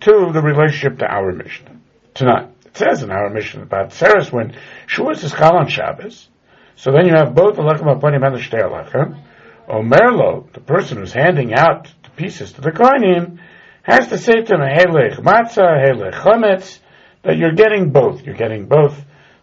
to 0.00 0.30
the 0.32 0.42
relationship 0.42 0.98
to 0.98 1.06
our 1.06 1.32
Mishnah 1.32 1.76
tonight. 2.14 2.50
It 2.66 2.76
says 2.76 3.02
in 3.02 3.10
our 3.10 3.30
Mishnah 3.30 3.62
about 3.62 3.90
Saras 3.90 4.32
when 4.32 4.56
Shavuos 4.86 5.24
is 5.24 5.32
Chal 5.32 5.56
on 5.56 5.68
Shabbos, 5.68 6.28
so 6.76 6.92
then 6.92 7.06
you 7.06 7.14
have 7.16 7.34
both 7.34 7.56
the 7.56 7.62
Lechem 7.62 7.84
Aponim 7.84 8.26
and 8.26 8.34
the 8.34 8.40
Shtei 8.40 8.62
Lechem. 8.62 9.22
Omerlo, 9.68 10.52
the 10.52 10.60
person 10.60 10.98
who's 10.98 11.12
handing 11.12 11.54
out 11.54 11.92
the 12.04 12.10
pieces 12.10 12.52
to 12.52 12.60
the 12.60 12.70
Kohanim, 12.70 13.38
has 13.82 14.08
to 14.08 14.18
say 14.18 14.42
to 14.42 14.54
him, 14.54 14.60
Helech 14.60 15.16
Matzah, 15.16 15.84
Helech 15.84 16.14
Chometz, 16.14 16.78
that 17.22 17.36
you're 17.36 17.52
getting 17.52 17.90
both. 17.90 18.22
You're 18.22 18.36
getting 18.36 18.66
both 18.66 18.96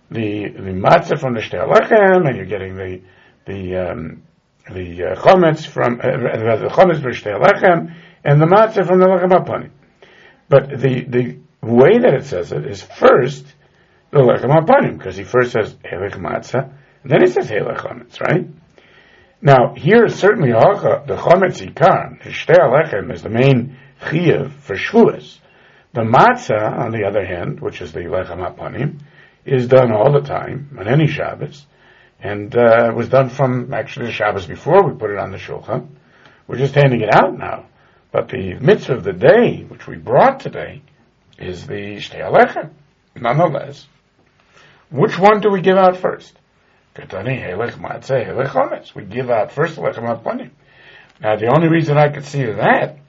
the 0.09 0.47
the 0.49 0.71
matzah 0.71 1.19
from 1.19 1.33
the 1.33 1.41
shtei 1.41 1.67
lechem, 1.67 2.27
and 2.27 2.37
you're 2.37 2.45
getting 2.45 2.75
the 2.75 3.01
the 3.45 3.75
um, 3.75 4.23
the 4.71 5.03
uh, 5.03 5.15
chometz 5.15 5.65
from 5.65 5.99
uh, 5.99 6.07
the 6.07 6.69
chometz 6.71 7.01
from 7.01 7.11
the 7.11 7.39
lechem, 7.39 7.95
and 8.23 8.41
the 8.41 8.45
matzah 8.45 8.87
from 8.87 8.99
the 8.99 9.05
lechem 9.05 9.31
apani. 9.31 9.69
But 10.47 10.69
the 10.69 11.03
the 11.03 11.39
way 11.61 11.99
that 11.99 12.13
it 12.13 12.25
says 12.25 12.51
it 12.51 12.65
is 12.65 12.81
first 12.81 13.45
the 14.11 14.19
lechem 14.19 14.49
apani, 14.49 14.97
because 14.97 15.17
he 15.17 15.23
first 15.23 15.51
says 15.51 15.73
helech 15.83 16.13
matzah, 16.13 16.73
then 17.03 17.21
he 17.21 17.27
says 17.27 17.49
helech 17.49 17.77
chometz, 17.77 18.21
right? 18.21 18.47
Now 19.41 19.73
here 19.75 20.07
certainly 20.07 20.51
the 20.51 21.17
chometz 21.17 21.61
ikar, 21.61 22.23
the 22.23 22.53
lechem 22.53 23.13
is 23.13 23.21
the 23.21 23.29
main 23.29 23.77
chiyuv 24.01 24.51
for 24.51 24.75
shvuas. 24.75 25.39
The 25.93 26.01
matzah, 26.01 26.79
on 26.79 26.91
the 26.91 27.03
other 27.05 27.25
hand, 27.25 27.59
which 27.59 27.81
is 27.81 27.91
the 27.91 27.99
lechem 27.99 28.37
hapanim, 28.37 28.99
is 29.45 29.67
done 29.67 29.91
all 29.91 30.11
the 30.13 30.25
time 30.25 30.75
on 30.79 30.87
any 30.87 31.07
Shabbos, 31.07 31.65
and 32.23 32.55
uh, 32.55 32.91
was 32.95 33.09
done 33.09 33.29
from 33.29 33.71
actually 33.73 34.07
the 34.07 34.13
Shabbos 34.13 34.47
before 34.47 34.89
we 34.89 34.97
put 34.97 35.11
it 35.11 35.19
on 35.19 35.29
the 35.31 35.37
shulchan. 35.37 35.89
We're 36.47 36.57
just 36.57 36.73
handing 36.73 37.01
it 37.01 37.13
out 37.13 37.37
now, 37.37 37.65
but 38.13 38.29
the 38.29 38.53
mitzvah 38.59 38.95
of 38.95 39.03
the 39.03 39.11
day, 39.11 39.63
which 39.63 39.87
we 39.87 39.97
brought 39.97 40.39
today, 40.39 40.81
is 41.37 41.67
the 41.67 41.97
shtei. 41.97 42.69
Nonetheless, 43.15 43.87
which 44.89 45.19
one 45.19 45.41
do 45.41 45.51
we 45.51 45.61
give 45.61 45.75
out 45.75 45.97
first? 45.97 46.33
We 46.95 47.03
give 47.03 47.13
out 49.29 49.51
first 49.51 49.77
lechem 49.77 50.07
hapanim. 50.07 50.51
Now, 51.19 51.35
the 51.35 51.53
only 51.53 51.67
reason 51.67 51.97
I 51.97 52.07
could 52.09 52.25
see 52.25 52.45
that 52.45 52.99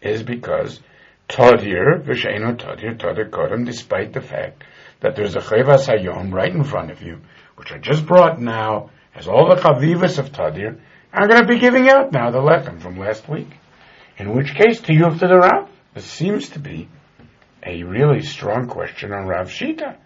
is 0.00 0.22
because 0.22 0.80
Tadir, 1.28 2.02
V'sheinu 2.02 2.56
Tadir, 2.56 2.98
Tadir 2.98 3.30
Kodem, 3.30 3.66
despite 3.66 4.12
the 4.12 4.20
fact 4.20 4.64
that 5.00 5.14
there's 5.14 5.36
a 5.36 5.40
Chayvas 5.40 5.86
Hayom 5.86 6.32
right 6.32 6.52
in 6.52 6.64
front 6.64 6.90
of 6.90 7.02
you, 7.02 7.20
which 7.56 7.72
I 7.72 7.78
just 7.78 8.06
brought 8.06 8.40
now, 8.40 8.90
has 9.12 9.28
all 9.28 9.48
the 9.48 9.60
Chavivas 9.60 10.18
of 10.18 10.32
Tadir, 10.32 10.80
I'm 11.12 11.28
going 11.28 11.40
to 11.40 11.46
be 11.46 11.60
giving 11.60 11.88
out 11.88 12.12
now 12.12 12.30
the 12.30 12.38
lechem 12.38 12.80
from 12.80 12.98
last 12.98 13.28
week. 13.28 13.48
In 14.18 14.34
which 14.34 14.54
case, 14.54 14.80
to 14.82 14.92
you 14.92 15.10
to 15.10 15.26
the 15.26 15.36
Rav. 15.36 15.68
This 15.94 16.04
seems 16.04 16.50
to 16.50 16.58
be 16.58 16.88
a 17.62 17.84
really 17.84 18.22
strong 18.22 18.68
question 18.68 19.12
on 19.12 19.26
Rav 19.26 19.48
Shita. 19.48 19.96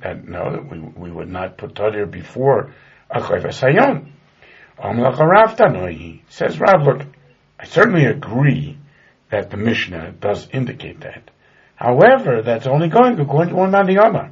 That 0.00 0.26
no, 0.26 0.52
that 0.52 0.70
we, 0.70 0.78
we 0.78 1.10
would 1.10 1.28
not 1.28 1.58
put 1.58 1.74
Tadir 1.74 2.10
before 2.10 2.74
Achlev 3.14 3.44
Sayom. 3.44 4.10
Says 6.30 6.58
Rav, 6.58 6.82
look, 6.82 7.02
I 7.60 7.64
certainly 7.66 8.06
agree 8.06 8.78
that 9.30 9.50
the 9.50 9.56
Mishnah 9.56 10.12
does 10.12 10.48
indicate 10.50 11.00
that. 11.00 11.30
However, 11.76 12.42
that's 12.42 12.66
only 12.66 12.88
going 12.88 13.18
according 13.20 13.50
to 13.50 13.56
one 13.56 13.72
Yama. 13.72 14.30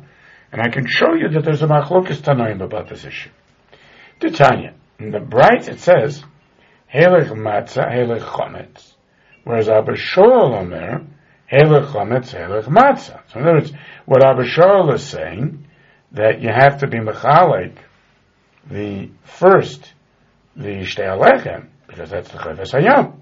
And 0.53 0.61
I 0.61 0.69
can 0.69 0.87
show 0.87 1.15
you 1.15 1.31
that 1.31 1.45
there's 1.45 1.63
a 1.63 1.67
machlokas 1.67 2.21
tanoim 2.21 2.63
about 2.63 2.89
this 2.89 3.05
issue. 3.07 3.31
Titania. 4.21 4.75
In 4.99 5.11
the 5.11 5.19
Bright 5.19 5.67
it 5.69 5.81
says, 5.81 6.23
Helech 6.95 7.31
matzah, 7.31 7.91
helech 7.91 8.21
chometz. 8.21 8.93
Whereas 9.45 9.69
Abba 9.69 9.93
Shaul 9.93 10.61
Omer, 10.61 11.07
helech 11.51 11.91
chometz, 11.91 12.35
helech 12.35 12.65
matzah. 12.65 13.21
So 13.33 13.41
in 13.41 13.47
other 13.47 13.55
words, 13.55 13.73
what 14.05 14.23
Abba 14.25 14.95
is 14.95 15.03
saying, 15.03 15.67
that 16.13 16.43
you 16.43 16.51
have 16.55 16.81
to 16.81 16.87
be 16.87 16.99
mechalik, 16.99 17.79
the 18.71 19.09
first, 19.25 19.93
the 20.55 20.83
shtei 20.85 21.07
alechem, 21.07 21.69
because 21.87 22.11
that's 22.11 22.31
the 22.31 22.39
chavis 22.39 22.73
hayam. 22.73 23.19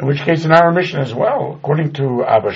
In 0.00 0.06
which 0.06 0.22
case, 0.22 0.46
in 0.46 0.52
our 0.52 0.72
Mishnah 0.72 1.00
as 1.00 1.14
well, 1.14 1.54
according 1.54 1.92
to 1.94 2.24
Abba 2.26 2.50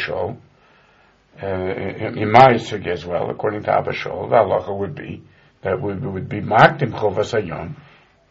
uh, 1.42 1.46
in 1.46 2.30
my 2.32 2.54
sugi 2.54 2.88
as 2.88 3.04
well, 3.04 3.30
according 3.30 3.62
to 3.64 3.70
Abba 3.70 3.92
Shaul, 3.92 4.30
the 4.30 4.36
halacha 4.36 4.78
would 4.78 4.94
be 4.94 5.22
that 5.62 5.80
we 5.80 5.94
would 5.94 6.28
be 6.28 6.40
makdim 6.40 6.92
chovas 6.92 7.32
hayom, 7.32 7.76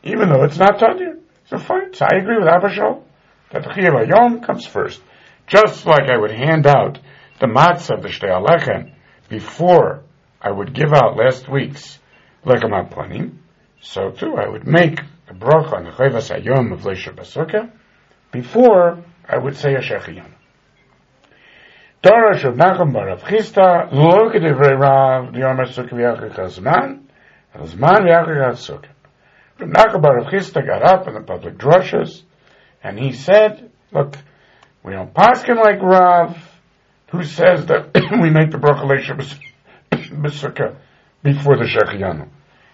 even 0.04 0.30
though 0.30 0.44
it's 0.44 0.58
not 0.58 0.80
tadir. 0.80 1.20
So 1.48 1.60
fine. 1.60 1.94
So 1.94 2.06
I 2.06 2.18
agree 2.18 2.38
with 2.38 2.48
Abba 2.48 2.70
Shaul 2.70 3.04
that 3.52 3.64
the 3.64 3.70
chiyav 3.70 4.46
comes 4.46 4.66
first. 4.66 5.02
Just 5.48 5.86
like 5.86 6.10
I 6.10 6.18
would 6.18 6.32
hand 6.32 6.66
out 6.66 7.00
the 7.40 7.48
matzah 7.48 7.98
of 7.98 8.02
the 8.02 8.10
shtei 8.10 8.30
alechem 8.30 8.94
before 9.30 10.04
I 10.42 10.52
would 10.52 10.74
give 10.74 10.92
out 10.94 11.18
last 11.18 11.48
week's 11.50 12.00
lechem 12.46 12.72
aplanim, 12.72 13.38
so 13.82 14.10
too 14.12 14.36
I 14.36 14.50
would 14.50 14.66
make 14.68 15.00
the 15.28 15.34
bracha 15.34 15.74
on 15.74 15.84
the 15.86 15.92
chovas 15.92 16.32
hayom 16.36 16.74
of 16.74 16.82
Leisha 16.82 17.72
before 18.32 19.04
I 19.28 19.38
would 19.38 19.56
say 19.56 19.74
a 19.74 19.80
shechiyam. 19.80 20.35
Torah 22.06 22.36
of 22.36 22.54
Nachum 22.54 22.94
bar 22.94 23.08
Rav 23.08 23.22
Chisda, 23.24 23.92
lo 23.92 24.30
k'divrei 24.30 24.80
Rav, 24.80 25.34
the 25.34 25.40
Yomer 25.40 25.66
Sukkah 25.66 25.90
v'yachik 25.90 26.36
hazman, 26.36 27.00
hazman 27.56 28.06
v'yachik 28.06 28.46
ha-sukkah. 28.46 28.90
Rav 29.58 29.70
Nachum 29.70 30.02
bar 30.04 30.18
Rav 30.18 30.28
Chisda 30.28 30.64
got 30.64 30.84
up 30.84 31.08
in 31.08 31.16
the 31.16 31.22
public 31.22 31.58
drushes, 31.58 32.22
and 32.84 33.00
he 33.00 33.12
said, 33.12 33.72
look, 33.92 34.16
we 34.84 34.94
don't 34.94 35.16
paskin 35.16 35.56
like 35.56 35.82
Rav, 35.82 36.38
who 37.10 37.24
says 37.24 37.66
that 37.66 37.90
we 38.22 38.30
make 38.30 38.52
the 38.52 38.60
bracha 38.60 38.86
b'sukkah 39.92 40.76
before 41.24 41.58
the 41.58 41.64
shechiyanu. 41.64 42.28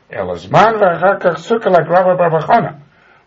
El 0.09 0.27
hazman 0.27 0.77
v'yachik 0.77 1.37
sukkah 1.37 1.71
like 1.71 1.87
Rav 1.87 2.17
bar 2.17 2.31
Bachana. 2.31 2.81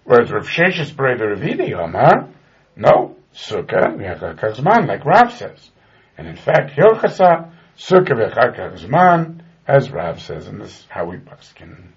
Whereas 0.05 0.31
Rav 0.31 0.47
Sheshes 0.47 0.93
Breder 0.93 1.35
Ravidi 1.35 1.73
Omar, 1.73 2.29
no, 2.77 3.17
sukkah 3.35 3.97
v'yachik 3.97 4.39
hazman, 4.39 4.87
like 4.87 5.07
Rav 5.07 5.33
says. 5.33 5.71
And 6.17 6.29
in 6.29 6.37
fact, 6.37 6.77
Hilchasa 6.77 7.51
Sukkah 7.77 8.33
zman, 8.79 9.41
as 9.67 9.91
Rav 9.91 10.21
says, 10.21 10.47
and 10.47 10.61
this 10.61 10.71
is 10.71 10.87
how 10.89 11.07
we 11.07 11.17
paskin. 11.17 11.89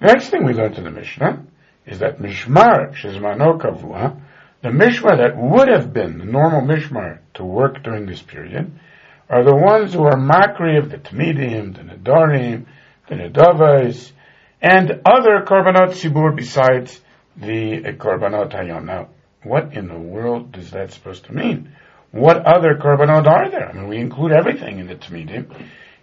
The 0.00 0.06
next 0.06 0.30
thing 0.30 0.44
we 0.44 0.52
learned 0.52 0.76
in 0.76 0.84
the 0.84 0.90
Mishnah 0.90 1.44
is 1.86 1.98
that 2.00 2.18
Mishmar 2.18 2.94
Shizmano 2.94 3.60
Kavua, 3.60 4.20
the 4.62 4.68
Mishmar 4.68 5.18
that 5.18 5.36
would 5.36 5.68
have 5.68 5.92
been 5.92 6.18
the 6.18 6.24
normal 6.24 6.62
Mishmar 6.62 7.18
to 7.34 7.44
work 7.44 7.82
during 7.82 8.06
this 8.06 8.22
period, 8.22 8.70
are 9.28 9.44
the 9.44 9.54
ones 9.54 9.94
who 9.94 10.04
are 10.04 10.16
Makri 10.16 10.78
of 10.78 10.90
the 10.90 10.98
Tmidim, 10.98 11.74
the 11.74 11.82
Nadarim, 11.82 12.66
the 13.08 13.14
Nadavais, 13.14 14.12
and 14.60 14.90
other 15.04 15.44
Korbanot 15.44 15.92
Sibur 15.92 16.34
besides 16.34 17.00
the 17.36 17.82
Korbanot 17.98 18.52
Hayom. 18.52 18.84
Now, 18.84 19.08
what 19.42 19.74
in 19.74 19.88
the 19.88 19.98
world 19.98 20.56
is 20.56 20.70
that 20.70 20.92
supposed 20.92 21.24
to 21.24 21.34
mean? 21.34 21.74
What 22.14 22.46
other 22.46 22.76
korbanot 22.76 23.26
are 23.26 23.50
there? 23.50 23.68
I 23.68 23.72
mean, 23.72 23.88
we 23.88 23.98
include 23.98 24.30
everything 24.30 24.78
in 24.78 24.86
the 24.86 24.94
Tmidim, 24.94 25.52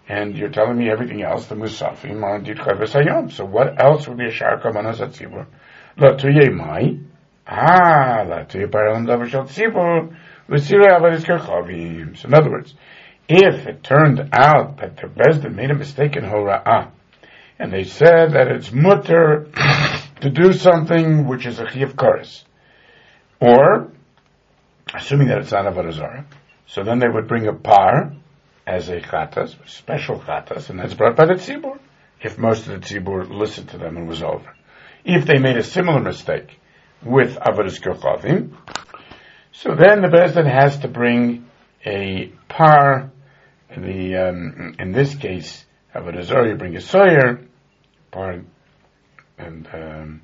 and 0.09 0.35
you're 0.35 0.49
telling 0.49 0.77
me 0.77 0.91
everything 0.91 1.23
else, 1.23 1.45
the 1.45 1.55
Musafim, 1.55 2.43
Dit 2.43 2.57
Hayom. 2.57 3.31
So 3.31 3.45
what 3.45 3.81
else 3.81 4.09
would 4.09 4.17
be 4.17 4.25
a 4.25 4.29
Shar 4.29 4.59
Korbanos 4.59 4.97
Atzibur? 4.97 5.45
La 5.97 6.17
Tuye 6.17 6.53
Mai. 6.53 6.97
Ah, 7.47 8.25
La 8.27 8.43
Tuye 8.43 8.67
Paralam 8.67 9.07
Davar 9.07 9.29
Shal 9.29 9.45
Tzibur. 9.45 10.13
L'Sirei 10.49 10.89
Avadis 10.89 11.23
Kerchavim. 11.23 12.17
So 12.17 12.27
in 12.27 12.33
other 12.33 12.51
words, 12.51 12.73
if 13.29 13.65
it 13.65 13.81
turned 13.81 14.19
out 14.33 14.79
that 14.79 14.97
the 14.97 15.07
Bezdin 15.07 15.55
made 15.55 15.71
a 15.71 15.75
mistake 15.75 16.17
in 16.17 16.25
Hora'ah, 16.25 16.91
and 17.57 17.71
they 17.71 17.85
said 17.85 18.33
that 18.33 18.49
it's 18.49 18.73
mutter 18.73 19.47
to 20.19 20.29
do 20.29 20.51
something 20.51 21.25
which 21.25 21.45
is 21.45 21.57
a 21.57 21.69
chiv 21.69 21.95
kares, 21.95 22.43
or 23.39 23.93
assuming 24.93 25.27
that 25.27 25.39
it's 25.39 25.51
not 25.51 25.65
a 25.65 25.91
Zarah. 25.91 26.25
So 26.67 26.83
then 26.83 26.99
they 26.99 27.07
would 27.07 27.27
bring 27.27 27.47
a 27.47 27.53
par 27.53 28.13
as 28.65 28.89
a 28.89 29.01
chatas, 29.01 29.55
special 29.67 30.19
chatas, 30.19 30.69
and 30.69 30.79
that's 30.79 30.93
brought 30.93 31.15
by 31.15 31.25
the 31.25 31.33
tzibur. 31.33 31.79
If 32.21 32.37
most 32.37 32.67
of 32.67 32.79
the 32.79 32.87
tzibur 32.87 33.29
listened 33.29 33.69
to 33.69 33.77
them 33.77 33.97
and 33.97 34.07
was 34.07 34.21
over. 34.21 34.53
If 35.03 35.25
they 35.25 35.39
made 35.39 35.57
a 35.57 35.63
similar 35.63 35.99
mistake 35.99 36.59
with 37.03 37.35
avodas 37.35 37.81
kochavim, 37.81 38.55
so 39.51 39.75
then 39.75 40.01
the 40.01 40.07
Bezdin 40.07 40.49
has 40.49 40.79
to 40.79 40.87
bring 40.87 41.49
a 41.85 42.31
par, 42.47 43.11
the, 43.75 44.15
um, 44.15 44.75
in 44.77 44.91
this 44.91 45.15
case, 45.15 45.65
avodah 45.95 46.23
zarah, 46.23 46.49
you 46.49 46.55
bring 46.55 46.75
a 46.75 46.79
soyer, 46.79 47.47
par, 48.11 48.41
and, 49.39 49.67
um, 49.73 50.21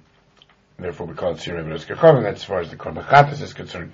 therefore 0.78 1.08
we 1.08 1.16
call 1.16 1.32
it 1.32 1.38
sirei 1.38 1.64
avodas 1.64 1.88
kochavim, 1.88 2.24
that's 2.24 2.42
as 2.42 2.46
far 2.46 2.60
as 2.60 2.70
the 2.70 2.78
korban 2.78 3.42
is 3.42 3.54
concerned. 3.54 3.92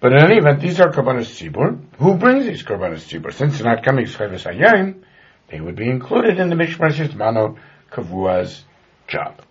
But 0.00 0.12
in 0.12 0.18
any 0.18 0.38
event, 0.38 0.60
these 0.60 0.80
are 0.80 0.90
Korbanos 0.90 1.28
Tzibur. 1.28 1.78
Who 1.98 2.14
brings 2.14 2.46
these 2.46 2.62
Korbanos 2.62 3.06
Tzibur? 3.06 3.34
Since 3.34 3.58
they're 3.58 3.74
not 3.74 3.84
coming 3.84 4.06
Shcheves 4.06 4.50
Hayayim, 4.50 5.02
they 5.48 5.60
would 5.60 5.76
be 5.76 5.90
included 5.90 6.38
in 6.38 6.48
the 6.48 6.56
Mishmar 6.56 7.14
Mano 7.14 7.58
Kavua's 7.92 8.64
job. 9.06 9.42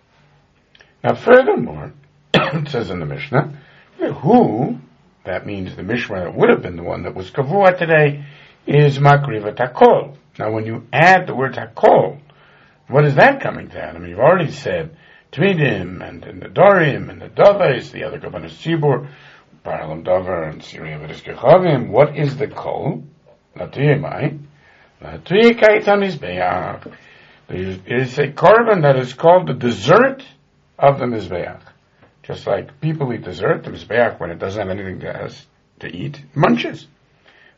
Now 1.04 1.14
furthermore, 1.14 1.92
it 2.34 2.68
says 2.68 2.90
in 2.90 2.98
the 2.98 3.06
Mishnah, 3.06 3.56
who, 4.22 4.78
that 5.24 5.46
means 5.46 5.76
the 5.76 5.82
Mishmar 5.82 6.24
that 6.24 6.34
would 6.34 6.50
have 6.50 6.62
been 6.62 6.76
the 6.76 6.82
one 6.82 7.04
that 7.04 7.14
was 7.14 7.30
Kavua 7.30 7.78
today, 7.78 8.24
is 8.66 8.98
Makriva 8.98 9.54
Takol. 9.54 10.16
Now 10.36 10.50
when 10.50 10.66
you 10.66 10.86
add 10.92 11.28
the 11.28 11.34
word 11.34 11.54
Takol, 11.54 12.18
what 12.88 13.04
is 13.04 13.14
that 13.14 13.40
coming 13.40 13.68
to? 13.68 13.80
I 13.80 13.96
mean, 13.96 14.10
you've 14.10 14.18
already 14.18 14.50
said 14.50 14.96
Tmidim 15.32 16.06
and, 16.06 16.24
and 16.24 16.42
the 16.42 16.48
Dorim 16.48 17.08
and 17.08 17.22
the 17.22 17.28
Davais, 17.28 17.92
the 17.92 18.02
other 18.02 18.18
Korbanos 18.18 18.50
Tzibur, 18.50 19.08
Paralam 19.64 20.04
Dover 20.04 20.44
and 20.44 20.62
Syria 20.62 20.98
V'Rishkechavim, 20.98 21.88
what 21.90 22.16
is 22.16 22.36
the 22.36 22.48
kol? 22.48 23.02
Latuyemai. 23.56 24.38
Latuye 25.02 25.58
Kaitam 25.58 26.02
Mizbeach. 26.04 26.92
It 27.48 27.80
is 27.86 28.18
a 28.18 28.28
korban 28.28 28.82
that 28.82 28.96
is 28.96 29.12
called 29.12 29.48
the 29.48 29.54
dessert 29.54 30.24
of 30.78 30.98
the 30.98 31.04
Mizbeach. 31.04 31.60
Just 32.22 32.46
like 32.46 32.80
people 32.80 33.12
eat 33.12 33.22
dessert, 33.22 33.64
the 33.64 33.70
Mizbeach, 33.70 34.20
when 34.20 34.30
it 34.30 34.38
doesn't 34.38 34.60
have 34.60 34.70
anything 34.70 35.00
to, 35.00 35.12
has 35.12 35.46
to 35.80 35.88
eat, 35.88 36.22
munches. 36.34 36.86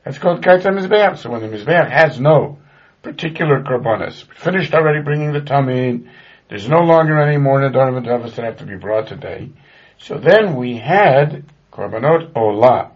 That's 0.04 0.18
called 0.18 0.42
Kaitam 0.42 0.78
Mizbeach. 0.78 1.18
So 1.18 1.30
when 1.30 1.42
the 1.42 1.48
Mizbeach 1.48 1.90
has 1.90 2.18
no 2.18 2.58
particular 3.02 3.62
korbanos, 3.62 4.24
finished 4.34 4.74
already 4.74 5.02
bringing 5.02 5.32
the 5.32 5.40
tamid, 5.40 6.08
there's 6.48 6.68
no 6.68 6.80
longer 6.80 7.20
any 7.20 7.36
more 7.36 7.60
Nadarim 7.60 7.96
and 7.96 8.06
that 8.06 8.44
have 8.44 8.58
to 8.58 8.66
be 8.66 8.76
brought 8.76 9.08
today. 9.08 9.50
So 9.98 10.18
then 10.18 10.56
we 10.56 10.76
had 10.76 11.44
Korbanot 11.72 12.32
Olah. 12.32 12.90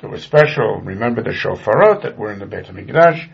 There 0.00 0.10
was 0.10 0.22
special, 0.22 0.80
remember 0.80 1.22
the 1.22 1.30
shofarot 1.30 2.02
that 2.02 2.18
were 2.18 2.32
in 2.32 2.38
the 2.38 2.46
Beit 2.46 2.66
HaMikdash, 2.66 3.30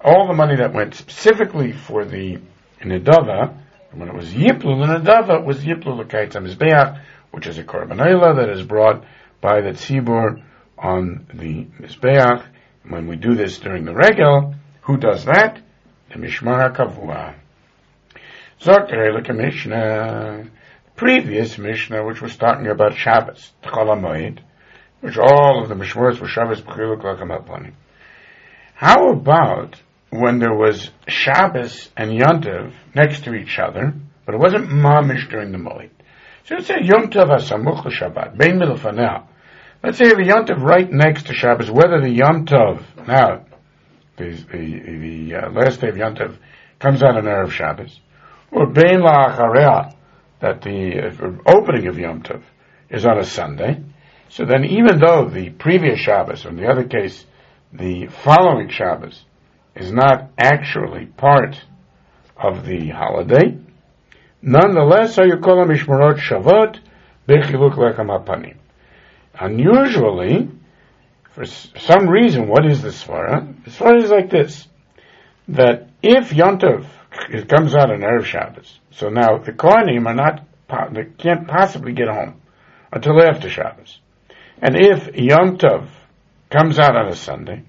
all 0.00 0.26
the 0.26 0.34
money 0.34 0.56
that 0.56 0.74
went 0.74 0.94
specifically 0.94 1.72
for 1.72 2.04
the 2.04 2.38
Nidava, 2.80 3.56
when 3.92 4.08
it 4.08 4.14
was 4.14 4.30
Yiplu, 4.30 4.86
the 4.86 4.98
Nidava 4.98 5.44
was 5.44 5.58
Yiplu 5.58 5.96
L'Kait 5.98 6.32
HaMizbeach, 6.32 7.00
which 7.30 7.46
is 7.46 7.58
a 7.58 7.62
Korban 7.62 7.98
that 8.36 8.48
is 8.48 8.62
brought 8.62 9.04
by 9.40 9.60
the 9.60 9.70
Tzibur 9.70 10.42
on 10.78 11.26
the 11.32 11.66
Mizbeach. 11.80 12.44
When 12.88 13.06
we 13.06 13.16
do 13.16 13.34
this 13.34 13.58
during 13.58 13.84
the 13.84 13.94
Regel, 13.94 14.54
who 14.82 14.96
does 14.96 15.24
that? 15.26 15.60
The 16.08 16.16
Mishmar 16.16 16.74
HaKavua. 16.74 17.34
Zok 18.60 19.28
a 19.28 19.32
Mishnah 19.32 20.46
previous 20.96 21.58
Mishnah, 21.58 22.04
which 22.04 22.20
was 22.20 22.36
talking 22.36 22.68
about 22.68 22.96
Shabbos, 22.96 23.52
Cholamoid, 23.64 24.40
which 25.00 25.18
all 25.18 25.62
of 25.62 25.68
the 25.68 25.74
Mishmoros 25.74 26.20
were 26.20 26.28
Shabbos 26.28 26.60
B'chiluk 26.60 27.72
How 28.74 29.10
about 29.10 29.80
when 30.10 30.38
there 30.38 30.54
was 30.54 30.90
Shabbos 31.08 31.90
and 31.96 32.10
Yontiv 32.10 32.74
next 32.94 33.24
to 33.24 33.34
each 33.34 33.58
other, 33.58 33.94
but 34.26 34.34
it 34.34 34.38
wasn't 34.38 34.68
Mamish 34.68 35.28
during 35.30 35.52
the 35.52 35.58
Moed. 35.58 35.90
So 36.44 36.56
let's 36.56 36.66
say 36.66 36.80
Yom 36.82 37.08
Tov 37.08 37.28
HaSamuch 37.28 37.86
Shabbat, 37.86 38.36
Bein 38.36 38.58
Milfanel. 38.58 39.26
Let's 39.82 39.98
say 39.98 40.10
the 40.10 40.24
Yom 40.24 40.44
Tov 40.44 40.60
right 40.60 40.90
next 40.90 41.26
to 41.26 41.34
Shabbos, 41.34 41.70
whether 41.70 42.00
the 42.00 42.10
Yom 42.10 42.46
Tov, 42.46 42.82
now, 43.06 43.46
the, 44.16 44.30
the, 44.52 45.28
the 45.30 45.34
uh, 45.36 45.50
last 45.50 45.80
day 45.80 45.88
of 45.88 45.96
Yom 45.96 46.14
Tov 46.14 46.36
comes 46.78 47.02
out 47.02 47.16
on 47.16 47.24
Erev 47.24 47.50
Shabbos, 47.50 47.98
or 48.50 48.66
Bein 48.66 49.00
La'achareh, 49.00 49.94
that 50.42 50.60
the 50.60 50.98
uh, 50.98 51.56
opening 51.56 51.86
of 51.86 51.98
Yom 51.98 52.22
Tov 52.22 52.42
is 52.90 53.06
on 53.06 53.18
a 53.18 53.24
Sunday, 53.24 53.80
so 54.28 54.44
then 54.44 54.64
even 54.64 54.98
though 54.98 55.28
the 55.28 55.50
previous 55.50 56.00
Shabbos, 56.00 56.44
or 56.44 56.50
in 56.50 56.56
the 56.56 56.68
other 56.68 56.84
case, 56.84 57.24
the 57.72 58.08
following 58.08 58.68
Shabbos, 58.68 59.24
is 59.76 59.92
not 59.92 60.30
actually 60.36 61.06
part 61.06 61.56
of 62.36 62.66
the 62.66 62.88
holiday, 62.88 63.56
nonetheless, 64.42 65.18
are 65.18 65.26
you 65.26 65.38
call 65.38 65.64
Mishmarot 65.64 66.18
Shavot 66.18 66.80
Bechiluk 67.28 67.74
Lechem 67.74 68.08
HaPanim. 68.08 68.56
Unusually, 69.38 70.50
for 71.30 71.44
some 71.46 72.08
reason, 72.08 72.48
what 72.48 72.66
is 72.66 72.82
the 72.82 72.88
Svara? 72.88 73.54
The 73.64 73.70
Svara 73.70 74.02
is 74.02 74.10
like 74.10 74.28
this, 74.28 74.66
that 75.48 75.88
if 76.02 76.30
Yontov 76.30 76.86
it 77.30 77.48
comes 77.48 77.74
out 77.74 77.90
on 77.90 78.00
Erev 78.00 78.24
Shabbos, 78.24 78.78
so 78.90 79.08
now 79.08 79.38
the 79.38 79.52
Kohanim 79.52 80.06
are 80.06 80.14
not, 80.14 80.46
they 80.92 81.04
can't 81.18 81.46
possibly 81.46 81.92
get 81.92 82.08
home 82.08 82.40
until 82.92 83.22
after 83.22 83.48
Shabbos. 83.48 83.98
And 84.60 84.76
if 84.76 85.14
Yom 85.16 85.58
Tov 85.58 85.88
comes 86.50 86.78
out 86.78 86.96
on 86.96 87.08
a 87.08 87.16
Sunday, 87.16 87.64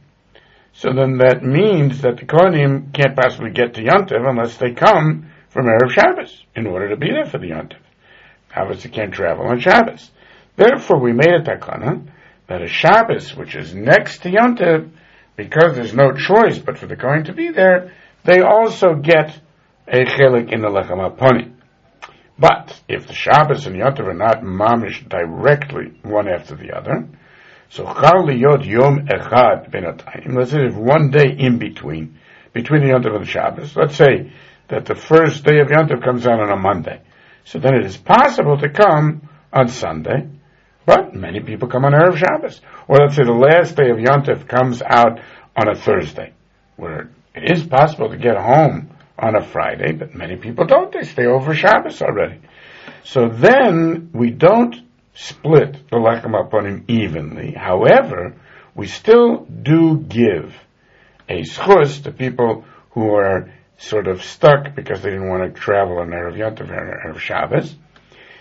so 0.74 0.94
then 0.94 1.18
that 1.18 1.44
means 1.44 2.02
that 2.02 2.18
the 2.18 2.26
Kohanim 2.26 2.94
can't 2.94 3.16
possibly 3.16 3.52
get 3.52 3.76
to 3.76 3.84
Yom 3.84 4.06
Tov 4.06 4.28
unless 4.28 4.58
they 4.58 4.72
come 4.72 5.32
from 5.50 5.68
Erev 5.68 5.92
Shabbos 5.92 6.44
in 6.56 6.68
order 6.68 6.90
to 6.90 6.98
be 6.98 7.10
there 7.12 7.26
for 7.26 7.38
the 7.38 7.48
Yom 7.48 7.70
Tov. 7.70 7.78
Obviously 8.56 8.92
can't 8.92 9.14
travel 9.14 9.48
on 9.48 9.60
Shabbos. 9.60 10.12
Therefore 10.56 11.00
we 11.00 11.14
made 11.14 11.34
a 11.34 11.42
takana 11.42 12.08
that 12.48 12.62
a 12.62 12.68
Shabbos, 12.68 13.36
which 13.36 13.56
is 13.56 13.74
next 13.74 14.20
to 14.24 14.30
Yom 14.30 14.56
Tov, 14.56 14.92
because 15.36 15.76
there's 15.76 15.94
no 15.94 16.12
choice 16.14 16.60
but 16.60 16.78
for 16.78 16.86
the 16.86 16.96
Kohen 16.96 17.24
to 17.26 17.34
be 17.34 17.50
there, 17.50 17.92
they 18.26 18.42
also 18.42 18.96
get 18.96 19.40
a 19.88 20.06
chelik 20.06 20.52
in 20.52 20.62
the 20.62 20.70
Lechem 20.70 21.00
HaPoni. 21.00 21.54
But 22.38 22.82
if 22.88 23.08
the 23.08 23.14
Shabbos 23.14 23.68
and 23.68 23.76
Yom 23.76 23.94
Tov 23.94 24.08
are 24.08 24.14
not 24.14 24.42
mamish 24.42 25.08
directly 25.08 25.94
one 26.02 26.28
after 26.28 26.56
the 26.56 26.76
other, 26.76 27.08
so 27.70 27.86
chal 27.86 28.32
yom 28.32 29.08
echad 29.08 29.72
benatayim. 29.72 30.36
Let's 30.36 30.52
say 30.52 30.66
if 30.66 30.76
one 30.76 31.12
day 31.12 31.36
in 31.38 31.60
between, 31.60 32.20
between 32.54 32.82
the 32.82 32.90
Yom 32.90 33.04
Tov 33.04 33.16
and 33.16 33.26
the 33.26 33.30
Shabbos. 33.30 33.76
Let's 33.76 33.96
say 33.96 34.32
that 34.70 34.86
the 34.86 34.96
first 34.96 35.44
day 35.44 35.60
of 35.60 35.70
Yom 35.70 35.88
Tov 35.88 36.04
comes 36.04 36.26
out 36.26 36.40
on 36.40 36.50
a 36.50 36.56
Monday. 36.56 37.02
So 37.46 37.60
then 37.60 37.76
it 37.76 37.86
is 37.86 37.98
possible 37.98 38.58
to 38.58 38.70
come 38.70 39.28
on 39.52 39.68
Sunday, 39.68 40.28
but 40.86 41.14
many 41.14 41.40
people 41.42 41.68
come 41.68 41.86
on 41.86 41.92
Erev 41.92 42.18
Shabbos. 42.18 42.62
Or 42.88 42.98
let's 42.98 43.16
say 43.16 43.24
the 43.24 43.34
last 43.34 43.76
day 43.76 43.90
of 43.90 44.00
Yom 44.00 44.24
Tov 44.24 44.48
comes 44.48 44.82
out 44.82 45.20
on 45.56 45.70
a 45.70 45.76
Thursday, 45.76 46.34
where 46.78 47.10
it 47.36 47.52
is 47.52 47.66
possible 47.66 48.10
to 48.10 48.18
get 48.18 48.38
home 48.38 48.90
on 49.18 49.36
a 49.36 49.44
Friday, 49.44 49.94
but 49.94 50.14
many 50.14 50.36
people 50.38 50.66
don't. 50.66 50.92
They 50.92 51.04
stay 51.04 51.26
over 51.26 51.54
Shabbos 51.54 52.02
already. 52.02 52.40
So 53.04 53.30
then 53.30 54.10
we 54.14 54.32
don't 54.32 54.76
split 55.14 55.74
the 55.90 55.98
lechem 55.98 56.40
upon 56.40 56.86
evenly. 56.88 57.54
However, 57.54 58.36
we 58.76 58.88
still 58.88 59.46
do 59.46 59.98
give 59.98 60.56
a 61.30 61.42
schus 61.42 62.04
to 62.04 62.12
people 62.12 62.66
who 62.92 63.14
are 63.14 63.52
sort 63.78 64.08
of 64.08 64.24
stuck 64.24 64.76
because 64.76 65.02
they 65.02 65.10
didn't 65.10 65.30
want 65.30 65.54
to 65.54 65.60
travel 65.60 66.00
on 66.00 66.10
Erev 66.10 66.38
Yontif 66.38 66.70
or 66.70 67.14
Erev 67.14 67.20
Shabbos. 67.20 67.76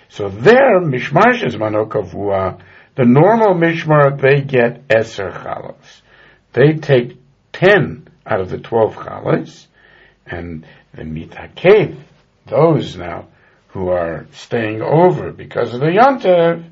So 0.08 0.28
there, 0.28 0.80
mishmar 0.80 1.42
is 1.44 1.56
manokavua. 1.56 2.60
The 2.94 3.04
normal 3.04 3.54
mishmar, 3.54 4.20
they 4.20 4.42
get 4.42 4.86
eser 4.88 5.32
chalos. 5.32 6.02
They 6.52 6.74
take 6.74 7.16
ten 7.52 8.01
out 8.26 8.40
of 8.40 8.50
the 8.50 8.58
twelve 8.58 8.94
chalos, 8.94 9.66
and 10.26 10.64
the 10.94 11.02
mitakev, 11.02 11.96
those 12.46 12.96
now 12.96 13.28
who 13.68 13.88
are 13.88 14.26
staying 14.32 14.82
over 14.82 15.32
because 15.32 15.72
of 15.72 15.80
the 15.80 15.86
Yontev, 15.86 16.68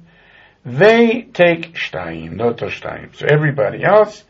they 0.65 1.23
take 1.33 1.75
Shtayim, 1.75 2.33
Noto 2.33 2.69
Shtayim. 2.69 3.17
So 3.17 3.27
everybody 3.31 3.83
else 3.83 4.23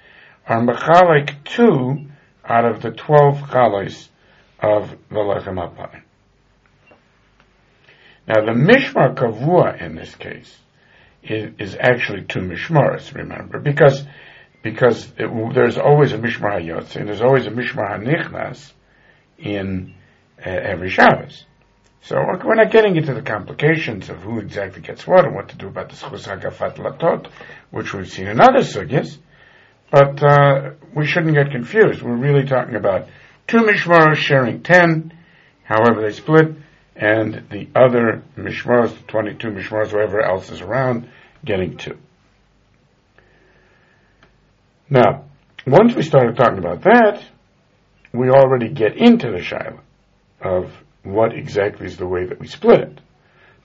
are 0.46 0.60
Mechalik 0.60 1.44
two 1.44 2.06
out 2.44 2.64
of 2.64 2.82
the 2.82 2.92
twelve 2.92 3.38
chalos 3.38 4.08
of 4.60 4.90
the 5.08 5.16
Lechem. 5.16 6.02
Now 8.28 8.44
the 8.44 8.52
Mishmar 8.52 9.14
Kavua 9.14 9.80
in 9.82 9.96
this 9.96 10.14
case 10.14 10.56
is, 11.22 11.52
is 11.58 11.76
actually 11.78 12.22
two 12.22 12.40
Mishmaras, 12.40 13.12
remember, 13.14 13.58
because 13.58 14.04
because 14.62 15.06
it, 15.18 15.54
there's 15.54 15.78
always 15.78 16.12
a 16.12 16.18
Mishmar 16.18 16.60
HaYotze 16.60 16.96
and 16.96 17.08
there's 17.08 17.22
always 17.22 17.46
a 17.46 17.50
Mishmar 17.50 17.98
HaNichnas 17.98 18.72
in 19.38 19.94
uh, 20.38 20.48
every 20.48 20.90
Shabbos. 20.90 21.44
So 22.02 22.16
we're 22.16 22.54
not 22.54 22.72
getting 22.72 22.96
into 22.96 23.12
the 23.12 23.22
complications 23.22 24.08
of 24.08 24.22
who 24.22 24.38
exactly 24.38 24.80
gets 24.80 25.06
what 25.06 25.26
and 25.26 25.34
what 25.34 25.50
to 25.50 25.56
do 25.56 25.68
about 25.68 25.90
the 25.90 25.96
schus 25.96 26.26
hagafat 26.26 26.76
latot, 26.76 27.30
which 27.70 27.92
we've 27.92 28.10
seen 28.10 28.26
in 28.26 28.40
other 28.40 28.60
sugyas. 28.60 29.18
But 29.90 30.22
uh, 30.22 30.70
we 30.94 31.06
shouldn't 31.06 31.34
get 31.34 31.50
confused. 31.50 32.00
We're 32.00 32.16
really 32.16 32.46
talking 32.46 32.76
about 32.76 33.08
two 33.46 33.58
mishmaros 33.58 34.16
sharing 34.16 34.62
ten, 34.62 35.12
however 35.62 36.00
they 36.00 36.12
split, 36.12 36.54
and 36.96 37.46
the 37.50 37.68
other 37.74 38.22
mishmaros, 38.36 38.96
the 38.96 39.02
22 39.08 39.48
mishmaros, 39.48 39.88
whoever 39.88 40.22
else 40.22 40.50
is 40.50 40.60
around, 40.60 41.08
getting 41.44 41.76
two. 41.76 41.98
Now, 44.90 45.26
once 45.66 45.94
we 45.94 46.02
started 46.02 46.36
talking 46.36 46.58
about 46.58 46.82
that, 46.82 47.22
we 48.12 48.28
already 48.28 48.68
get 48.68 48.96
into 48.96 49.30
the 49.30 49.38
shaila 49.38 49.80
of 50.40 50.72
what 51.04 51.32
exactly 51.32 51.86
is 51.86 51.96
the 51.96 52.08
way 52.08 52.26
that 52.26 52.40
we 52.40 52.48
split 52.48 52.80
it. 52.80 53.00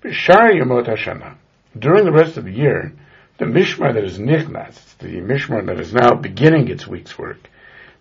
B'shar 0.04 0.54
Yomot 0.54 0.88
Hashana, 0.88 1.36
during 1.78 2.06
the 2.06 2.12
rest 2.12 2.38
of 2.38 2.46
the 2.46 2.52
year, 2.52 2.94
the 3.40 3.46
Mishmar 3.46 3.94
that 3.94 4.04
is 4.04 4.20
Nichnas, 4.20 4.98
the 5.00 5.20
Mishmar 5.20 5.66
that 5.66 5.80
is 5.80 5.94
now 5.94 6.14
beginning 6.14 6.70
its 6.70 6.86
week's 6.86 7.18
work, 7.18 7.50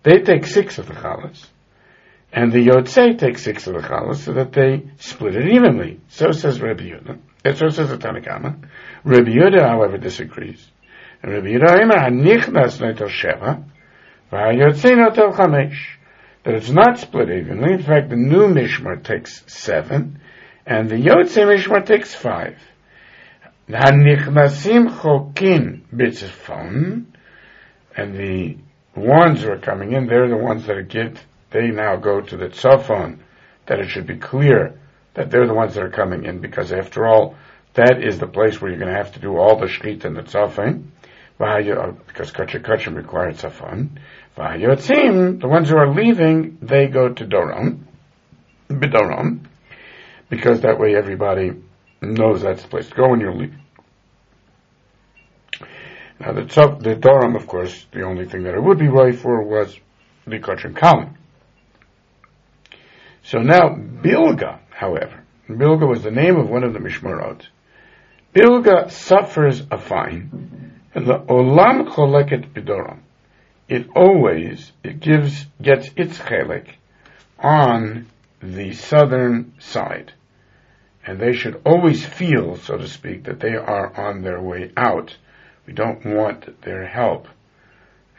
they 0.02 0.20
take 0.20 0.46
six 0.46 0.78
of 0.78 0.86
the 0.86 0.94
Chalas, 0.94 1.46
and 2.30 2.52
the 2.52 2.66
Yotzei 2.66 3.18
take 3.18 3.38
six 3.38 3.66
of 3.66 3.74
the 3.74 3.80
Chalas 3.80 4.16
so 4.16 4.34
that 4.34 4.52
they 4.52 4.82
split 4.98 5.34
it 5.34 5.50
evenly. 5.50 5.98
So 6.08 6.30
says 6.30 6.60
Rabbi 6.60 6.90
Yehuda. 6.90 7.18
So 7.56 7.68
says 7.68 7.88
the 7.88 7.96
Tanakama. 7.96 8.68
Rabbi 9.02 9.30
Yehuda, 9.30 9.62
however, 9.66 9.96
disagrees. 9.96 10.68
That 16.42 16.54
it's 16.54 16.68
not 16.68 16.98
split 16.98 17.30
evenly. 17.30 17.72
In 17.72 17.82
fact, 17.82 18.10
the 18.10 18.16
new 18.16 18.48
Mishmar 18.48 19.02
takes 19.02 19.42
seven, 19.46 20.20
and 20.66 20.90
the 20.90 20.96
Yotze 20.96 21.42
Mishmar 21.46 21.86
takes 21.86 22.14
five. 22.14 22.58
And 27.96 28.14
the 28.14 28.58
ones 28.94 29.42
who 29.42 29.50
are 29.50 29.58
coming 29.58 29.92
in, 29.92 30.06
they're 30.06 30.28
the 30.28 30.36
ones 30.36 30.66
that 30.66 30.88
get, 30.88 31.24
they 31.50 31.68
now 31.68 31.96
go 31.96 32.20
to 32.20 32.36
the 32.36 32.48
tzafon, 32.48 33.20
that 33.64 33.80
it 33.80 33.88
should 33.88 34.06
be 34.06 34.18
clear 34.18 34.78
that 35.14 35.30
they're 35.30 35.46
the 35.46 35.54
ones 35.54 35.74
that 35.74 35.84
are 35.84 35.90
coming 35.90 36.26
in, 36.26 36.40
because 36.40 36.70
after 36.70 37.06
all, 37.06 37.34
that 37.72 38.04
is 38.04 38.18
the 38.18 38.26
place 38.26 38.60
where 38.60 38.70
you're 38.70 38.78
going 38.78 38.92
to 38.92 38.98
have 38.98 39.14
to 39.14 39.20
do 39.20 39.38
all 39.38 39.58
the 39.58 39.66
shchit 39.66 40.04
and 40.04 40.14
the 40.14 40.22
tzafon, 40.22 40.90
Uh, 41.40 41.92
because 42.06 42.30
kachar 42.30 42.62
kachar 42.62 42.94
requires 42.94 43.42
tzafon. 43.42 43.98
Vahayotzim, 44.36 45.40
the 45.40 45.48
ones 45.48 45.68
who 45.68 45.76
are 45.76 45.92
leaving, 45.92 46.58
they 46.62 46.86
go 46.86 47.08
to 47.08 47.24
Doron, 47.24 47.80
Bidoron, 48.68 49.40
because 50.28 50.60
that 50.62 50.78
way 50.78 50.94
everybody 50.96 51.52
knows 52.00 52.42
that's 52.42 52.62
the 52.62 52.68
place 52.68 52.88
to 52.88 52.94
go 52.94 53.08
when 53.08 53.20
you're 53.20 53.34
leaving. 53.34 53.60
Now 56.20 56.32
the, 56.32 56.42
the 56.42 56.94
Doron, 56.94 57.36
of 57.36 57.46
course, 57.46 57.86
the 57.92 58.02
only 58.02 58.26
thing 58.26 58.44
that 58.44 58.54
it 58.54 58.62
would 58.62 58.78
be 58.78 58.88
right 58.88 59.14
for 59.14 59.42
was 59.42 59.76
the 60.26 60.38
Kachim 60.38 60.74
Kalim. 60.74 61.16
So 63.24 63.38
now, 63.38 63.74
Bilga, 63.74 64.60
however, 64.70 65.24
Bilga 65.48 65.88
was 65.88 66.02
the 66.02 66.10
name 66.10 66.36
of 66.36 66.48
one 66.48 66.62
of 66.62 66.72
the 66.72 66.78
Mishmarot. 66.78 67.42
Bilga 68.34 68.90
suffers 68.90 69.62
a 69.70 69.78
fine, 69.78 70.63
the 70.94 71.18
Olam 71.28 71.88
Choleket 71.88 72.52
Bidoron 72.52 73.00
it 73.68 73.88
always 73.94 74.72
it 74.82 75.00
gives 75.00 75.46
gets 75.60 75.90
its 75.96 76.18
chelik 76.18 76.74
on 77.38 78.06
the 78.42 78.72
southern 78.72 79.54
side, 79.58 80.12
and 81.06 81.18
they 81.18 81.32
should 81.32 81.60
always 81.64 82.04
feel, 82.04 82.56
so 82.56 82.76
to 82.76 82.88
speak, 82.88 83.24
that 83.24 83.40
they 83.40 83.54
are 83.54 83.94
on 83.98 84.22
their 84.22 84.40
way 84.40 84.70
out. 84.76 85.16
We 85.66 85.72
don't 85.72 86.04
want 86.04 86.60
their 86.62 86.86
help, 86.86 87.26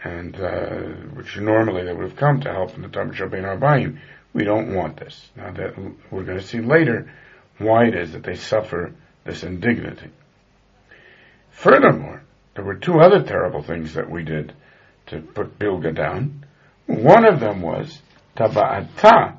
and 0.04 0.36
uh, 0.36 0.68
which 1.14 1.38
normally 1.38 1.86
they 1.86 1.94
would 1.94 2.10
have 2.10 2.18
come 2.18 2.42
to 2.42 2.52
help 2.52 2.76
in 2.76 2.82
the 2.82 2.88
of 2.88 3.12
Shabbat 3.12 3.60
Arbayim. 3.60 4.00
We 4.34 4.44
don't 4.44 4.74
want 4.74 4.98
this. 4.98 5.30
Now 5.36 5.52
that 5.52 5.78
we're 6.12 6.24
going 6.24 6.40
to 6.40 6.46
see 6.46 6.60
later 6.60 7.12
why 7.60 7.86
it 7.86 7.96
is 7.96 8.12
that 8.14 8.24
they 8.24 8.36
suffer 8.36 8.94
this 9.24 9.44
indignity. 9.44 10.10
Furthermore, 11.52 12.24
there 12.56 12.63
were 12.63 12.76
two 12.76 13.00
other 13.00 13.22
terrible 13.22 13.62
things 13.62 13.94
that 13.94 14.10
we 14.10 14.24
did 14.24 14.54
to 15.08 15.20
put 15.20 15.60
Bilga 15.60 15.94
down. 15.94 16.46
One 16.88 17.28
of 17.28 17.39
them 17.39 17.62
was 17.62 18.02
taba'ata, 18.38 19.36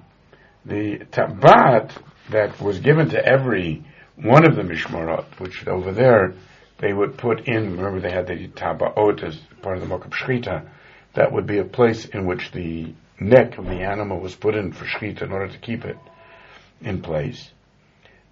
the 0.64 0.98
tabat 1.10 1.92
that 2.30 2.60
was 2.60 2.78
given 2.78 3.08
to 3.10 3.24
every 3.24 3.84
one 4.16 4.46
of 4.46 4.54
the 4.54 4.62
mishmarot, 4.62 5.24
which 5.40 5.66
over 5.66 5.92
there 5.92 6.34
they 6.78 6.92
would 6.92 7.16
put 7.16 7.48
in, 7.48 7.76
remember 7.76 8.00
they 8.00 8.10
had 8.10 8.26
the 8.26 8.48
tabaot 8.48 9.22
as 9.22 9.36
part 9.62 9.78
of 9.78 9.88
the 9.88 9.94
mokab 9.94 10.10
shchita, 10.10 10.68
that 11.14 11.32
would 11.32 11.46
be 11.46 11.58
a 11.58 11.64
place 11.64 12.04
in 12.04 12.26
which 12.26 12.52
the 12.52 12.92
neck 13.18 13.56
of 13.56 13.64
the 13.64 13.80
animal 13.80 14.20
was 14.20 14.34
put 14.34 14.54
in 14.54 14.72
for 14.72 14.84
shchita 14.84 15.22
in 15.22 15.32
order 15.32 15.48
to 15.50 15.58
keep 15.58 15.86
it 15.86 15.96
in 16.82 17.00
place, 17.00 17.50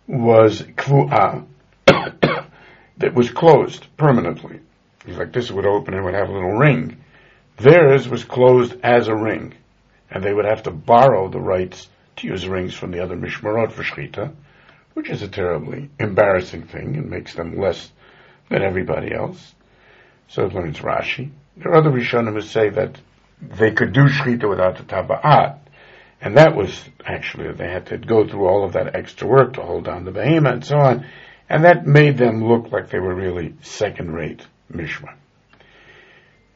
was 0.06 0.60
kvu'ah, 0.60 1.46
that 1.86 3.14
was 3.14 3.30
closed 3.30 3.86
permanently. 3.96 4.60
He's 5.04 5.16
like 5.16 5.32
this 5.32 5.50
would 5.50 5.66
open 5.66 5.94
and 5.94 6.04
would 6.04 6.14
have 6.14 6.28
a 6.28 6.32
little 6.32 6.56
ring. 6.56 6.96
Theirs 7.58 8.08
was 8.08 8.24
closed 8.24 8.74
as 8.82 9.08
a 9.08 9.14
ring, 9.14 9.54
and 10.10 10.24
they 10.24 10.32
would 10.32 10.46
have 10.46 10.62
to 10.64 10.70
borrow 10.70 11.28
the 11.28 11.40
rights 11.40 11.88
to 12.16 12.26
use 12.26 12.48
rings 12.48 12.74
from 12.74 12.90
the 12.90 13.02
other 13.02 13.16
mishmarot 13.16 13.72
for 13.72 13.82
shchita, 13.82 14.32
which 14.94 15.10
is 15.10 15.22
a 15.22 15.28
terribly 15.28 15.90
embarrassing 15.98 16.62
thing 16.62 16.96
and 16.96 17.10
makes 17.10 17.34
them 17.34 17.58
less 17.58 17.92
than 18.48 18.62
everybody 18.62 19.12
else. 19.12 19.54
So 20.28 20.46
it 20.46 20.54
learns 20.54 20.78
Rashi. 20.78 21.30
There 21.56 21.72
are 21.72 21.76
other 21.76 21.90
Rishonim 21.90 22.32
who 22.32 22.40
say 22.40 22.70
that 22.70 22.98
they 23.40 23.72
could 23.72 23.92
do 23.92 24.08
shchita 24.08 24.48
without 24.48 24.78
the 24.78 24.84
taba'at, 24.84 25.58
and 26.20 26.38
that 26.38 26.56
was 26.56 26.82
actually 27.04 27.52
they 27.52 27.70
had 27.70 27.86
to 27.86 27.98
go 27.98 28.26
through 28.26 28.46
all 28.46 28.64
of 28.64 28.72
that 28.72 28.96
extra 28.96 29.28
work 29.28 29.54
to 29.54 29.62
hold 29.62 29.84
down 29.84 30.04
the 30.04 30.12
behemoth 30.12 30.52
and 30.54 30.64
so 30.64 30.78
on, 30.78 31.06
and 31.48 31.64
that 31.64 31.86
made 31.86 32.16
them 32.16 32.48
look 32.48 32.72
like 32.72 32.88
they 32.88 32.98
were 32.98 33.14
really 33.14 33.54
second-rate 33.60 34.46
mishmar. 34.72 35.14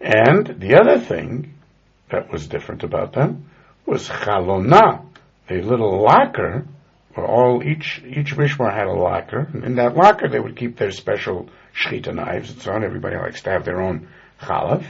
And 0.00 0.60
the 0.60 0.76
other 0.76 0.98
thing 0.98 1.54
that 2.10 2.32
was 2.32 2.46
different 2.46 2.82
about 2.82 3.12
them 3.12 3.50
was 3.84 4.08
chalona, 4.08 5.04
a 5.50 5.60
little 5.60 6.02
locker 6.02 6.66
where 7.14 7.26
all 7.26 7.62
each 7.64 8.00
each 8.06 8.36
mishmar 8.36 8.72
had 8.72 8.86
a 8.86 8.92
locker. 8.92 9.48
And 9.52 9.64
in 9.64 9.76
that 9.76 9.96
locker, 9.96 10.28
they 10.28 10.38
would 10.38 10.56
keep 10.56 10.76
their 10.76 10.92
special 10.92 11.48
shchita 11.74 12.14
knives 12.14 12.50
and 12.50 12.60
so 12.60 12.72
on. 12.72 12.84
Everybody 12.84 13.16
likes 13.16 13.42
to 13.42 13.50
have 13.50 13.64
their 13.64 13.80
own 13.80 14.08
chalav. 14.40 14.84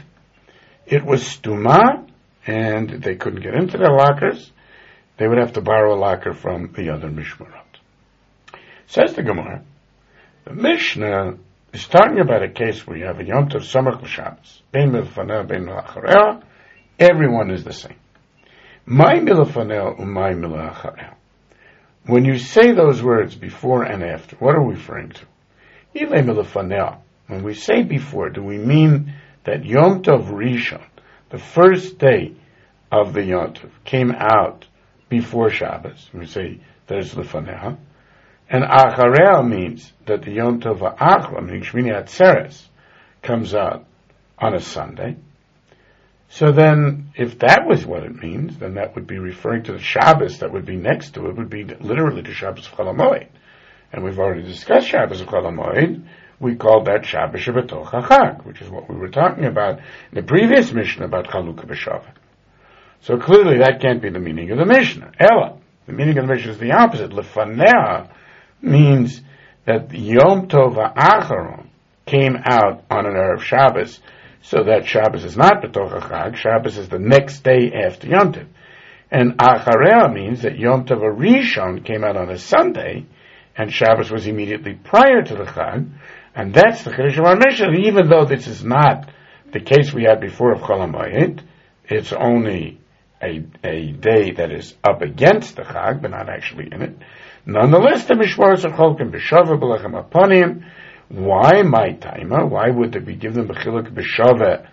It 0.87 1.04
was 1.04 1.22
stuma, 1.22 2.09
and 2.46 2.90
they 3.02 3.14
couldn't 3.14 3.42
get 3.42 3.54
into 3.54 3.78
their 3.78 3.92
lockers. 3.92 4.50
They 5.16 5.26
would 5.26 5.38
have 5.38 5.54
to 5.54 5.61
borrow 5.61 5.94
a 5.94 5.98
locker 5.98 6.33
from 6.33 6.72
the 6.76 6.90
other 6.90 7.09
mishmarot. 7.09 7.64
Says 8.87 9.14
the 9.14 9.22
Gemara, 9.22 9.62
the 10.44 10.54
Mishnah 10.54 11.38
is 11.72 11.87
talking 11.87 12.20
about 12.20 12.42
a 12.42 12.48
case 12.48 12.87
where 12.87 12.96
you 12.96 13.04
have 13.04 13.20
a 13.20 13.24
Yom 13.24 13.48
Tov 13.48 13.61
Samach 13.61 14.02
L'Shabbos, 14.02 14.62
Bein 14.72 14.90
Milfanel, 14.90 15.46
Bein 15.46 15.64
Milacharel, 15.64 16.42
everyone 16.98 17.50
is 17.50 17.64
the 17.64 17.72
same. 17.72 17.96
My 18.87 19.14
Milafanel, 19.16 20.00
Umay 20.00 20.35
Milacharel. 20.35 21.14
When 22.07 22.24
you 22.24 22.38
say 22.38 22.72
those 22.72 23.02
words 23.02 23.35
before 23.35 23.83
and 23.83 24.02
after, 24.02 24.37
what 24.37 24.54
are 24.54 24.62
we 24.62 24.74
referring 24.74 25.11
to? 25.11 25.26
Ile 25.94 26.22
Milafanel. 26.22 27.00
When 27.26 27.42
we 27.42 27.52
say 27.52 27.83
before, 27.83 28.31
do 28.31 28.42
we 28.42 28.57
mean 28.57 29.12
that 29.44 29.66
Yom 29.66 30.02
Tov 30.02 30.31
Rishon, 30.31 30.83
the 31.28 31.38
first 31.38 31.98
day 31.98 32.33
of 32.90 33.12
the 33.12 33.24
Yom 33.24 33.52
Tov, 33.52 33.70
came 33.85 34.11
out 34.12 34.66
before 35.11 35.50
Shabbos? 35.50 36.09
We 36.14 36.24
say 36.24 36.61
there's 36.87 37.14
Lefaneha. 37.14 37.76
And 38.50 38.64
Acharel 38.64 39.46
means 39.46 39.92
that 40.06 40.22
the 40.22 40.32
Yom 40.32 40.61
Tov 40.61 41.42
meaning 41.44 41.62
Shmini 41.62 41.92
Atzeres, 41.92 42.66
comes 43.22 43.54
out 43.54 43.84
on 44.38 44.54
a 44.54 44.61
Sunday. 44.61 45.16
So 46.30 46.52
then, 46.52 47.12
if 47.16 47.38
that 47.40 47.66
was 47.66 47.87
what 47.87 48.02
it 48.02 48.22
means, 48.22 48.58
then 48.58 48.74
that 48.74 48.94
would 48.94 49.06
be 49.06 49.18
referring 49.18 49.64
to 49.64 49.72
the 49.72 49.78
Shabbos 49.78 50.38
that 50.38 50.52
would 50.52 50.66
be 50.66 50.76
next 50.76 51.14
to 51.14 51.26
it, 51.26 51.37
would 51.37 51.50
be 51.50 51.64
literally 51.64 52.22
the 52.22 52.32
Shabbos 52.32 52.66
of 52.66 52.72
Cholamoid. 52.72 53.28
And 53.92 54.04
we've 54.04 54.18
already 54.18 54.42
discussed 54.42 54.88
Shabbos 54.88 55.20
of 55.20 55.28
Cholamoid. 55.28 56.06
We 56.38 56.54
called 56.54 56.87
that 56.87 57.06
Shabbos 57.06 57.40
Shabbatot 57.40 57.87
Chachag, 57.87 58.44
which 58.44 58.61
is 58.61 58.68
what 58.70 58.88
we 58.88 58.96
were 58.96 59.08
talking 59.08 59.46
about 59.46 59.78
in 59.78 60.14
the 60.14 60.22
previous 60.22 60.72
Mishnah 60.72 61.06
about 61.06 61.28
Chalukah 61.28 61.66
B'Shavat. 61.66 62.14
So 63.00 63.18
clearly 63.18 63.58
that 63.58 63.80
can't 63.80 64.02
be 64.02 64.11
the 64.11 64.20
meaning 64.20 64.50
of 64.50 64.58
the 64.58 64.66
Mishnah. 64.66 65.12
Ella. 65.18 65.58
The 65.87 65.92
meaning 65.94 66.18
of 66.18 66.26
the 66.26 66.34
Mishnah 66.34 66.52
is 66.52 66.58
the 66.58 66.72
opposite. 66.72 67.11
Lefanea 67.11 68.11
means 68.61 69.21
that 69.66 69.92
Yom 69.92 70.49
Tov 70.49 70.77
Acharon 70.94 71.66
came 72.07 72.37
out 72.37 72.85
on 72.90 73.07
an 73.07 73.12
Erev 73.12 73.40
Shabbos, 73.40 74.01
so 74.40 74.64
that 74.64 74.87
Shabbos 74.87 75.25
is 75.25 75.37
not 75.37 75.62
B'toch 75.62 76.37
Shabbos 76.37 76.79
is 76.79 76.88
the 76.88 76.99
next 76.99 77.44
day 77.44 77.73
after 77.73 78.09
Yom 78.09 78.33
Tov. 78.33 78.47
And 79.11 79.38
Acharel 79.38 80.12
means 80.12 80.42
that 80.42 80.59
Yom 80.59 80.85
Tov 80.85 81.01
Rishon 81.16 81.85
came 81.85 82.05
out 82.05 82.16
on 82.16 82.31
a 82.31 82.38
Sunday, 82.38 83.07
and 83.57 83.73
Shabbos 83.73 84.11
was 84.11 84.27
immediately 84.27 84.75
prior 84.75 85.23
to 85.23 85.35
the 85.35 85.44
Chag, 85.44 85.90
and 86.35 86.55
that's 86.55 86.85
the 86.85 86.90
Chiddush 86.90 87.18
of 87.18 87.25
our 87.25 87.37
Mishnah. 87.37 87.73
Even 87.87 88.09
though 88.09 88.25
this 88.25 88.47
is 88.47 88.62
not 88.62 89.11
the 89.53 89.61
case 89.61 89.92
we 89.92 90.05
had 90.05 90.21
before 90.21 90.53
of 90.53 90.61
Chol 90.61 91.42
it's 91.85 92.12
only 92.12 92.79
a, 93.23 93.42
a 93.64 93.92
day 93.92 94.33
that 94.33 94.53
is 94.53 94.75
up 94.85 95.03
against 95.03 95.57
the 95.57 95.62
Chag, 95.62 96.03
but 96.03 96.11
not 96.11 96.29
actually 96.29 96.68
in 96.71 96.83
it. 96.83 96.97
Nonetheless, 97.46 98.05
the 98.05 98.14
Mishmaros 98.14 98.64
of 98.64 98.72
Cholkim 98.72 99.11
B'Shava 99.11 99.59
B'Lechem 99.59 100.03
Aponim, 100.03 100.64
why 101.09 101.62
my 101.62 101.92
timer? 101.92 102.46
Why 102.46 102.68
would 102.68 102.92
they 102.92 102.98
be 102.98 103.14
given 103.14 103.48
B'Chiluk 103.48 103.94
B'Shava? 103.94 104.68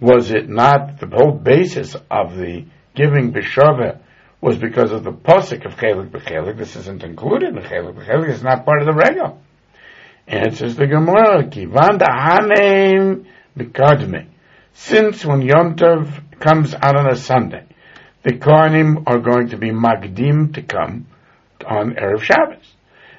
Was 0.00 0.30
it 0.32 0.48
not 0.48 0.98
the 0.98 1.06
whole 1.06 1.32
basis 1.32 1.94
of 2.10 2.36
the 2.36 2.64
giving 2.94 3.32
B'Shava 3.32 4.00
was 4.40 4.58
because 4.58 4.92
of 4.92 5.04
the 5.04 5.12
posik 5.12 5.64
of 5.64 5.76
Chelik 5.76 6.10
B'Chelik? 6.10 6.58
This 6.58 6.74
isn't 6.76 7.04
included 7.04 7.56
in 7.56 7.62
Chelik 7.62 7.94
B'Chelik, 7.94 8.30
it's 8.30 8.42
not 8.42 8.64
part 8.64 8.82
of 8.82 8.86
the 8.86 8.94
regal. 8.94 9.40
Answers 10.26 10.74
the 10.74 10.88
Gemara, 10.88 11.44
Kivan 11.44 12.00
Hanem 12.00 13.26
B'Kadme. 13.56 14.26
Since 14.74 15.24
when 15.24 15.42
Yom 15.42 15.76
Tov 15.76 16.40
comes 16.40 16.74
out 16.74 16.96
on 16.96 17.08
a 17.10 17.16
Sunday, 17.16 17.64
the 18.24 18.32
Kohanim 18.32 19.04
are 19.06 19.20
going 19.20 19.50
to 19.50 19.56
be 19.56 19.70
Magdim 19.70 20.52
to 20.54 20.62
come 20.62 21.06
on 21.64 21.94
Erev 21.94 22.22
Shabbos. 22.22 22.74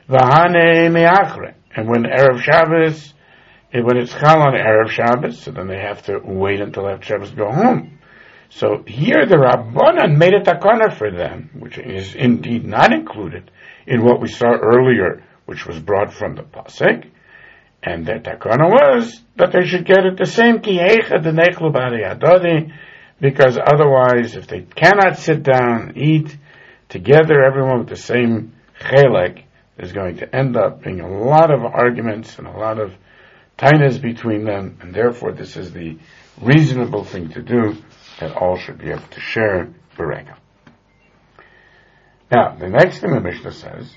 V'hane 0.09 0.91
me'achre. 0.91 1.55
And 1.75 1.87
when 1.87 2.03
Erev 2.03 2.39
Shabbos, 2.41 3.13
eh, 3.73 3.81
when 3.81 3.97
it's 3.97 4.13
Chal 4.13 4.41
on 4.41 4.53
Erev 4.53 4.89
Shabbos, 4.89 5.39
so 5.39 5.51
then 5.51 5.67
they 5.67 5.79
have 5.79 6.03
to 6.03 6.19
wait 6.23 6.61
until 6.61 6.89
after 6.89 7.05
Shabbos 7.05 7.31
to 7.31 7.35
go 7.35 7.51
home. 7.51 7.99
So 8.49 8.83
here 8.87 9.25
the 9.27 9.35
Rabbanan 9.35 10.17
made 10.17 10.33
a 10.33 10.41
takana 10.41 10.97
for 10.97 11.11
them, 11.11 11.49
which 11.59 11.77
is 11.77 12.15
indeed 12.15 12.65
not 12.65 12.93
included 12.93 13.51
in 13.85 14.03
what 14.03 14.21
we 14.21 14.29
saw 14.29 14.47
earlier, 14.47 15.23
which 15.45 15.65
was 15.65 15.79
brought 15.79 16.13
from 16.13 16.35
the 16.35 16.43
Pasek. 16.43 17.09
And 17.83 18.05
their 18.05 18.19
takana 18.19 18.69
was 18.69 19.21
that 19.35 19.51
they 19.51 19.67
should 19.67 19.85
get 19.85 20.05
it 20.05 20.17
the 20.17 20.25
same 20.25 20.59
kihecha 20.59 21.21
the 21.21 21.31
nechlu 21.31 22.71
because 23.19 23.57
otherwise, 23.57 24.35
if 24.35 24.47
they 24.47 24.61
cannot 24.61 25.17
sit 25.17 25.43
down 25.43 25.93
eat, 25.95 26.37
together, 26.89 27.43
everyone 27.43 27.79
with 27.79 27.89
the 27.89 27.95
same 27.95 28.53
chelek, 28.79 29.43
is 29.77 29.91
going 29.91 30.17
to 30.17 30.35
end 30.35 30.57
up 30.57 30.83
being 30.83 31.01
a 31.01 31.07
lot 31.07 31.51
of 31.51 31.63
arguments 31.63 32.37
and 32.39 32.47
a 32.47 32.51
lot 32.51 32.79
of 32.79 32.93
tainas 33.57 34.01
between 34.01 34.43
them, 34.43 34.77
and 34.81 34.93
therefore 34.93 35.31
this 35.31 35.55
is 35.55 35.71
the 35.71 35.97
reasonable 36.41 37.03
thing 37.03 37.29
to 37.29 37.41
do 37.41 37.75
that 38.19 38.35
all 38.35 38.57
should 38.57 38.77
be 38.79 38.89
able 38.89 39.07
to 39.11 39.19
share 39.19 39.73
berega. 39.95 40.35
Now, 42.31 42.55
the 42.55 42.67
next 42.67 42.99
thing 42.99 43.11
the 43.11 43.21
Mishnah 43.21 43.51
says 43.51 43.89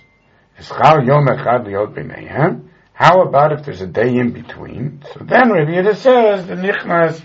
is 0.59 0.69
Chal 0.69 1.05
Yom 1.05 1.27
Echad 1.27 1.67
Liot 1.67 1.95
B'neihem. 1.95 2.69
How 2.93 3.23
about 3.23 3.53
if 3.53 3.65
there's 3.65 3.81
a 3.81 3.87
day 3.87 4.17
in 4.17 4.33
between? 4.33 5.03
So 5.13 5.25
then 5.25 5.51
Rabbi 5.51 5.71
Yehuda 5.71 5.97
says 5.97 6.47
the 6.47 6.55
Nichnas, 6.55 7.21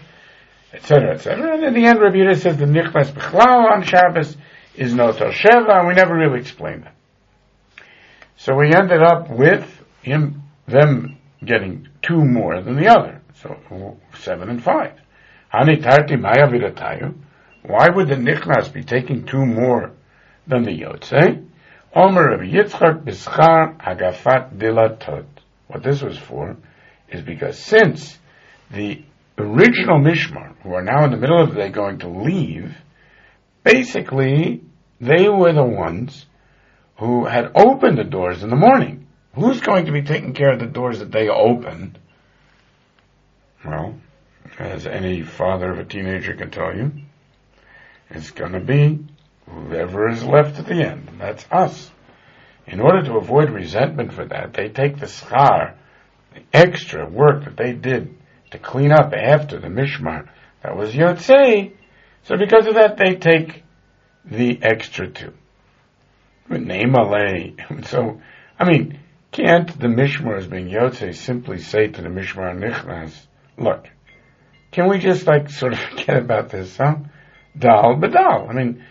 etc., 0.73 1.15
etc. 1.15 1.53
And 1.53 1.63
in 1.63 1.73
the 1.73 1.85
end, 1.85 1.99
Rabbi 1.99 2.15
Yehuda 2.15 2.37
says 2.37 2.57
the 2.57 2.65
Nichnas 2.65 3.11
B'chlal 3.11 3.71
on 3.71 3.83
Shabbos 3.83 4.35
is 4.77 4.93
no 4.93 5.11
Sheva, 5.11 5.79
and 5.79 5.87
we 5.87 5.93
never 5.93 6.15
really 6.15 6.39
explained 6.39 6.83
that. 6.83 6.95
So 8.37 8.55
we 8.55 8.73
ended 8.73 9.01
up 9.01 9.29
with 9.29 9.65
him, 10.01 10.43
them 10.67 11.17
getting 11.43 11.87
two 12.01 12.23
more 12.23 12.61
than 12.61 12.75
the 12.75 12.87
other. 12.87 13.21
So 13.41 13.97
seven 14.19 14.49
and 14.49 14.63
five. 14.63 14.93
Hanitarti 15.53 16.19
Maya 16.19 16.47
Viratayu. 16.47 17.15
Why 17.63 17.87
would 17.89 18.09
the 18.09 18.15
Nichnas 18.15 18.71
be 18.71 18.83
taking 18.83 19.25
two 19.25 19.45
more 19.45 19.93
than 20.47 20.63
the 20.63 20.71
Yotze? 20.71 21.47
Omer 21.95 22.31
Rabbi 22.31 22.51
Yitzchak 22.51 23.05
Dilatot. 24.57 25.25
What 25.67 25.83
this 25.83 26.01
was 26.01 26.17
for 26.17 26.57
is 27.09 27.21
because 27.21 27.57
since 27.57 28.17
the 28.69 29.01
original 29.37 29.99
Mishmar, 29.99 30.55
who 30.61 30.73
are 30.73 30.83
now 30.83 31.05
in 31.05 31.11
the 31.11 31.17
middle 31.17 31.41
of 31.41 31.49
the 31.49 31.55
day 31.55 31.69
going 31.69 31.99
to 31.99 32.09
leave, 32.09 32.75
basically, 33.65 34.61
they 35.01 35.27
were 35.27 35.51
the 35.51 35.65
ones 35.65 36.25
who 36.97 37.25
had 37.25 37.51
opened 37.55 37.97
the 37.97 38.05
doors 38.05 38.43
in 38.43 38.49
the 38.49 38.55
morning 38.55 39.05
who's 39.33 39.59
going 39.59 39.85
to 39.85 39.91
be 39.91 40.01
taking 40.01 40.33
care 40.33 40.53
of 40.53 40.59
the 40.59 40.65
doors 40.65 40.99
that 40.99 41.11
they 41.11 41.27
opened? 41.27 41.99
Well, 43.65 43.95
as 44.57 44.87
any 44.87 45.23
father 45.23 45.71
of 45.71 45.79
a 45.79 45.83
teenager 45.83 46.33
can 46.33 46.51
tell 46.51 46.73
you, 46.75 46.91
it's 48.09 48.31
going 48.31 48.53
to 48.53 48.59
be 48.59 48.99
whoever 49.49 50.09
is 50.09 50.23
left 50.23 50.57
at 50.59 50.67
the 50.67 50.81
end. 50.81 51.09
That's 51.19 51.45
us. 51.51 51.91
In 52.67 52.79
order 52.79 53.03
to 53.03 53.17
avoid 53.17 53.49
resentment 53.49 54.13
for 54.13 54.25
that, 54.25 54.53
they 54.53 54.69
take 54.69 54.99
the 54.99 55.05
schar, 55.07 55.73
the 56.33 56.41
extra 56.53 57.07
work 57.07 57.45
that 57.45 57.57
they 57.57 57.73
did 57.73 58.15
to 58.51 58.57
clean 58.57 58.91
up 58.91 59.13
after 59.13 59.59
the 59.59 59.67
mishmar 59.67 60.29
that 60.63 60.77
was 60.77 60.93
yotzei. 60.93 61.73
So 62.25 62.37
because 62.37 62.65
of 62.65 62.75
that, 62.75 62.97
they 62.97 63.15
take 63.15 63.63
the 64.25 64.59
extra 64.61 65.07
two. 65.07 65.33
Name 66.49 66.93
So, 67.85 68.21
I 68.59 68.69
mean, 68.69 68.99
can't 69.31 69.67
the 69.79 69.87
mishmar 69.87 70.37
as 70.37 70.47
being 70.47 70.67
yotzei 70.67 71.13
simply 71.13 71.59
say 71.59 71.87
to 71.87 72.01
the 72.01 72.09
mishmar 72.09 72.57
nichnas, 72.57 73.15
look, 73.57 73.87
can 74.71 74.89
we 74.89 74.97
just 74.97 75.27
like 75.27 75.49
sort 75.49 75.73
of 75.73 75.79
forget 75.89 76.17
about 76.17 76.49
this, 76.49 76.77
huh? 76.77 76.95
Dal 77.57 77.95
badal. 77.95 78.49
I 78.49 78.53
mean, 78.53 78.83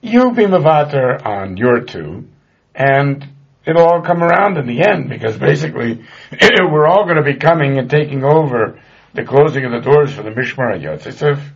you 0.00 0.32
be 0.32 0.46
mavater 0.46 1.24
on 1.24 1.58
your 1.58 1.80
two, 1.80 2.28
and 2.74 3.28
it'll 3.66 3.84
all 3.84 4.02
come 4.02 4.22
around 4.22 4.56
in 4.56 4.66
the 4.66 4.88
end 4.88 5.10
because 5.10 5.36
basically 5.36 6.02
we're 6.60 6.86
all 6.86 7.04
going 7.04 7.16
to 7.16 7.22
be 7.22 7.36
coming 7.36 7.78
and 7.78 7.90
taking 7.90 8.24
over 8.24 8.80
the 9.12 9.24
closing 9.24 9.66
of 9.66 9.72
the 9.72 9.80
doors 9.80 10.14
for 10.14 10.22
the 10.22 10.30
Mishmar 10.30 10.80
Yotze. 10.80 11.12
So 11.12 11.32
if 11.32 11.52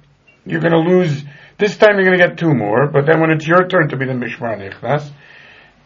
you're 0.46 0.60
going 0.60 0.72
to 0.72 0.78
lose, 0.78 1.24
this 1.58 1.76
time 1.76 1.96
you're 1.96 2.04
going 2.04 2.18
to 2.18 2.28
get 2.28 2.38
two 2.38 2.54
more, 2.54 2.88
but 2.88 3.06
then 3.06 3.20
when 3.20 3.30
it's 3.30 3.46
your 3.46 3.66
turn 3.68 3.88
to 3.88 3.96
be 3.96 4.06
the 4.06 4.12
Mishmar 4.12 4.58
Nichnas, 4.58 5.10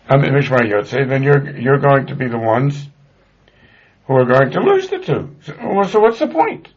um, 0.09 0.23
Mishmar 0.23 0.61
Yotze, 0.61 1.09
then 1.09 1.23
you're, 1.23 1.59
you're 1.59 1.79
going 1.79 2.07
to 2.07 2.16
be 2.16 2.29
the 2.29 2.38
ones 2.38 2.88
who 4.07 4.14
are 4.14 4.25
going 4.25 4.51
to 4.53 4.61
lose 4.61 4.88
the 4.88 4.99
two. 4.99 5.37
So, 5.42 5.83
so 5.85 6.01
what's 6.01 6.18
the 6.18 6.29
point? 6.29 6.68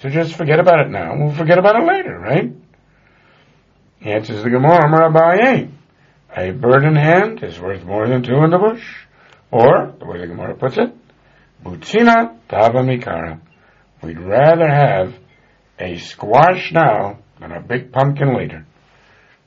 So 0.00 0.10
just 0.10 0.34
forget 0.34 0.60
about 0.60 0.80
it 0.80 0.90
now. 0.90 1.16
We'll 1.16 1.34
forget 1.34 1.58
about 1.58 1.76
it 1.76 1.86
later, 1.86 2.18
right? 2.18 2.52
He 4.00 4.10
Answers 4.10 4.42
the 4.42 4.50
Gemara, 4.50 5.10
Abaye. 5.10 5.70
A 6.36 6.50
bird 6.50 6.84
in 6.84 6.96
hand 6.96 7.42
is 7.42 7.58
worth 7.58 7.84
more 7.84 8.06
than 8.08 8.22
two 8.22 8.36
in 8.44 8.50
the 8.50 8.58
bush. 8.58 8.84
Or, 9.50 9.94
the 9.98 10.04
way 10.04 10.18
the 10.18 10.26
Gemara 10.26 10.56
puts 10.56 10.76
it, 10.76 10.92
Butzina 11.64 12.36
Tava 12.48 12.80
Mikara. 12.80 13.40
We'd 14.02 14.18
rather 14.18 14.68
have 14.68 15.14
a 15.78 15.96
squash 15.98 16.72
now 16.72 17.20
than 17.48 17.56
a 17.56 17.60
big 17.60 17.92
pumpkin 17.92 18.34
later. 18.34 18.66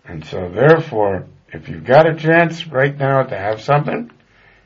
And 0.06 0.26
so 0.26 0.50
therefore, 0.50 1.28
if 1.52 1.68
you've 1.68 1.86
got 1.86 2.10
a 2.10 2.16
chance 2.16 2.66
right 2.68 2.96
now 2.98 3.24
to 3.24 3.38
have 3.38 3.62
something, 3.62 4.12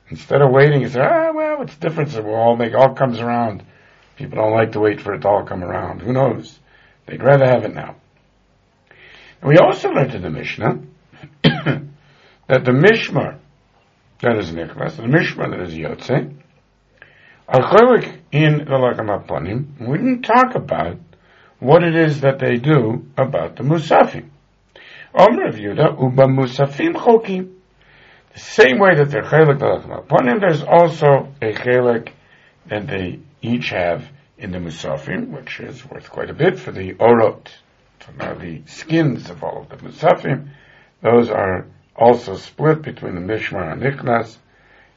instead 0.10 0.42
of 0.42 0.52
waiting 0.52 0.84
and 0.84 0.92
say, 0.92 1.00
ah, 1.02 1.32
well, 1.34 1.60
what's 1.60 1.76
the 1.76 1.88
difference? 1.88 2.16
It 2.16 2.24
will 2.24 2.36
all 2.36 2.56
make, 2.56 2.74
all 2.76 2.94
comes 2.94 3.20
around. 3.20 3.64
People 4.18 4.38
don't 4.38 4.54
like 4.54 4.74
to 4.74 4.80
wait 4.80 5.02
for 5.02 5.14
it 5.14 5.22
to 5.22 5.28
all 5.28 5.46
come 5.46 5.64
around. 5.64 6.02
Who 6.02 6.14
knows? 6.14 6.60
They'd 7.06 7.24
rather 7.24 7.46
have 7.46 7.64
it 7.64 7.74
now. 7.74 7.96
And 9.42 9.50
we 9.50 9.58
also 9.58 9.90
learned 9.90 10.14
in 10.14 10.22
the 10.22 10.30
Mishnah 10.30 10.80
that 11.44 12.66
the 12.66 12.72
Mishmar, 12.72 13.40
that 14.22 14.38
is 14.38 14.52
Nichlas, 14.52 14.98
the 14.98 15.04
Mishmar 15.04 15.50
that 15.50 15.62
is 15.62 15.74
Yotze, 15.74 16.36
are 17.48 17.96
in 18.32 18.60
the 18.60 18.64
Lagam 18.66 19.80
We 19.80 19.98
didn't 19.98 20.22
talk 20.22 20.56
about 20.56 20.98
what 21.62 21.84
it 21.84 21.96
is 21.96 22.22
that 22.22 22.40
they 22.40 22.58
do 22.58 23.06
about 23.16 23.56
the 23.56 23.64
Musafim. 23.64 24.30
Omer 25.14 25.48
of 25.48 25.56
Yuda, 25.56 26.02
Uba 26.02 26.24
Musafim 26.24 26.94
Chokim. 26.94 27.54
The 28.34 28.40
same 28.40 28.80
way 28.80 28.96
that 28.96 29.12
they're 29.12 29.22
chelik 29.22 29.60
the 29.60 29.68
there's 30.40 30.64
also 30.64 31.32
a 31.40 31.54
chelik 31.54 32.14
that 32.66 32.88
they 32.88 33.20
each 33.44 33.70
have 33.70 34.10
in 34.40 34.52
the 34.52 34.58
Musafim, 34.58 35.30
which 35.30 35.60
is 35.60 35.88
worth 35.88 36.10
quite 36.10 36.32
a 36.32 36.34
bit 36.34 36.58
for 36.58 36.72
the 36.72 36.96
Orot. 36.96 37.48
So 38.06 38.12
now 38.18 38.34
the 38.34 38.64
skins 38.66 39.30
of 39.30 39.44
all 39.44 39.62
of 39.62 39.70
the 39.70 39.76
Musafim, 39.76 40.50
those 41.04 41.30
are 41.30 41.68
also 41.96 42.38
split 42.38 42.82
between 42.82 43.14
the 43.14 43.22
Mishmar 43.22 43.78
Niknas 43.78 44.36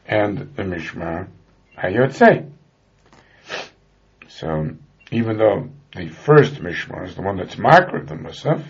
and 0.06 0.38
the 0.38 0.62
Mishmar 0.62 1.28
Hayotze. 1.76 2.50
So 4.28 4.70
even 5.10 5.36
though 5.36 5.68
the 5.94 6.08
first 6.08 6.54
Mishmar 6.54 7.06
is 7.06 7.14
the 7.14 7.22
one 7.22 7.36
that's 7.36 7.56
with 7.56 8.08
the 8.08 8.14
Musaf, 8.14 8.64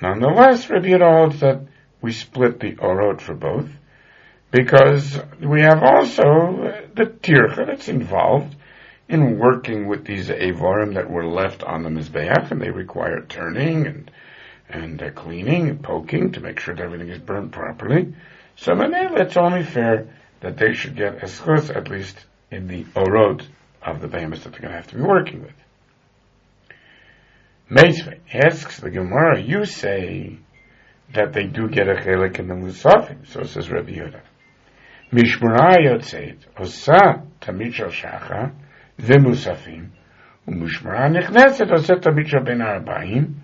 nonetheless 0.00 0.68
Rabbi 0.70 0.88
Yehuda 0.88 1.18
holds 1.18 1.40
that 1.40 1.60
we 2.00 2.12
split 2.12 2.60
the 2.60 2.76
Orot 2.76 3.20
for 3.20 3.34
both 3.34 3.68
because 4.50 5.20
we 5.40 5.60
have 5.60 5.82
also 5.82 6.86
the 6.94 7.04
Tircha 7.04 7.66
that's 7.66 7.88
involved 7.88 8.56
in 9.08 9.38
working 9.38 9.86
with 9.86 10.04
these 10.04 10.28
Avorim 10.28 10.94
that 10.94 11.10
were 11.10 11.26
left 11.26 11.62
on 11.62 11.82
the 11.82 11.90
Mizbeach 11.90 12.50
and 12.50 12.60
they 12.60 12.70
require 12.70 13.24
turning 13.28 13.86
and 13.86 14.10
and 14.68 15.02
uh, 15.02 15.10
cleaning 15.10 15.68
and 15.68 15.82
poking 15.82 16.30
to 16.32 16.40
make 16.40 16.60
sure 16.60 16.74
that 16.74 16.82
everything 16.82 17.08
is 17.08 17.18
burned 17.18 17.52
properly. 17.52 18.14
So 18.54 18.72
Manela, 18.72 19.20
it's 19.20 19.36
only 19.36 19.64
fair 19.64 20.06
that 20.40 20.56
they 20.56 20.74
should 20.74 20.94
get 20.94 21.22
a 21.22 21.26
schus, 21.26 21.74
at 21.74 21.88
least 21.88 22.24
in 22.52 22.68
the 22.68 22.84
orot 22.94 23.44
of 23.82 24.00
the 24.00 24.06
behemoths 24.06 24.44
that 24.44 24.52
they're 24.52 24.60
going 24.60 24.72
to 24.72 24.76
have 24.76 24.86
to 24.88 24.96
be 24.96 25.02
working 25.02 25.42
with. 25.42 25.54
Meisvei 27.70 28.18
asks 28.34 28.80
the 28.80 28.90
Gemara, 28.90 29.40
you 29.40 29.64
say 29.64 30.36
that 31.14 31.32
they 31.32 31.44
do 31.44 31.68
get 31.68 31.88
a 31.88 31.94
chelik 31.94 32.40
in 32.40 32.48
the 32.48 32.54
Musafim, 32.54 33.24
so 33.28 33.44
says 33.44 33.70
Rabbi 33.70 33.92
Yehuda. 33.92 34.20
Mishmura 35.12 35.76
yotzeit, 35.76 36.38
osa 36.58 37.22
tamid 37.40 37.72
shel 37.72 37.90
shacha, 37.90 38.52
u'mishmura 40.48 41.10
nechneset 41.10 41.72
osa 41.72 41.94
tamid 41.94 42.26
shel 42.26 42.42
ben 42.42 42.58
arba'im, 42.58 43.34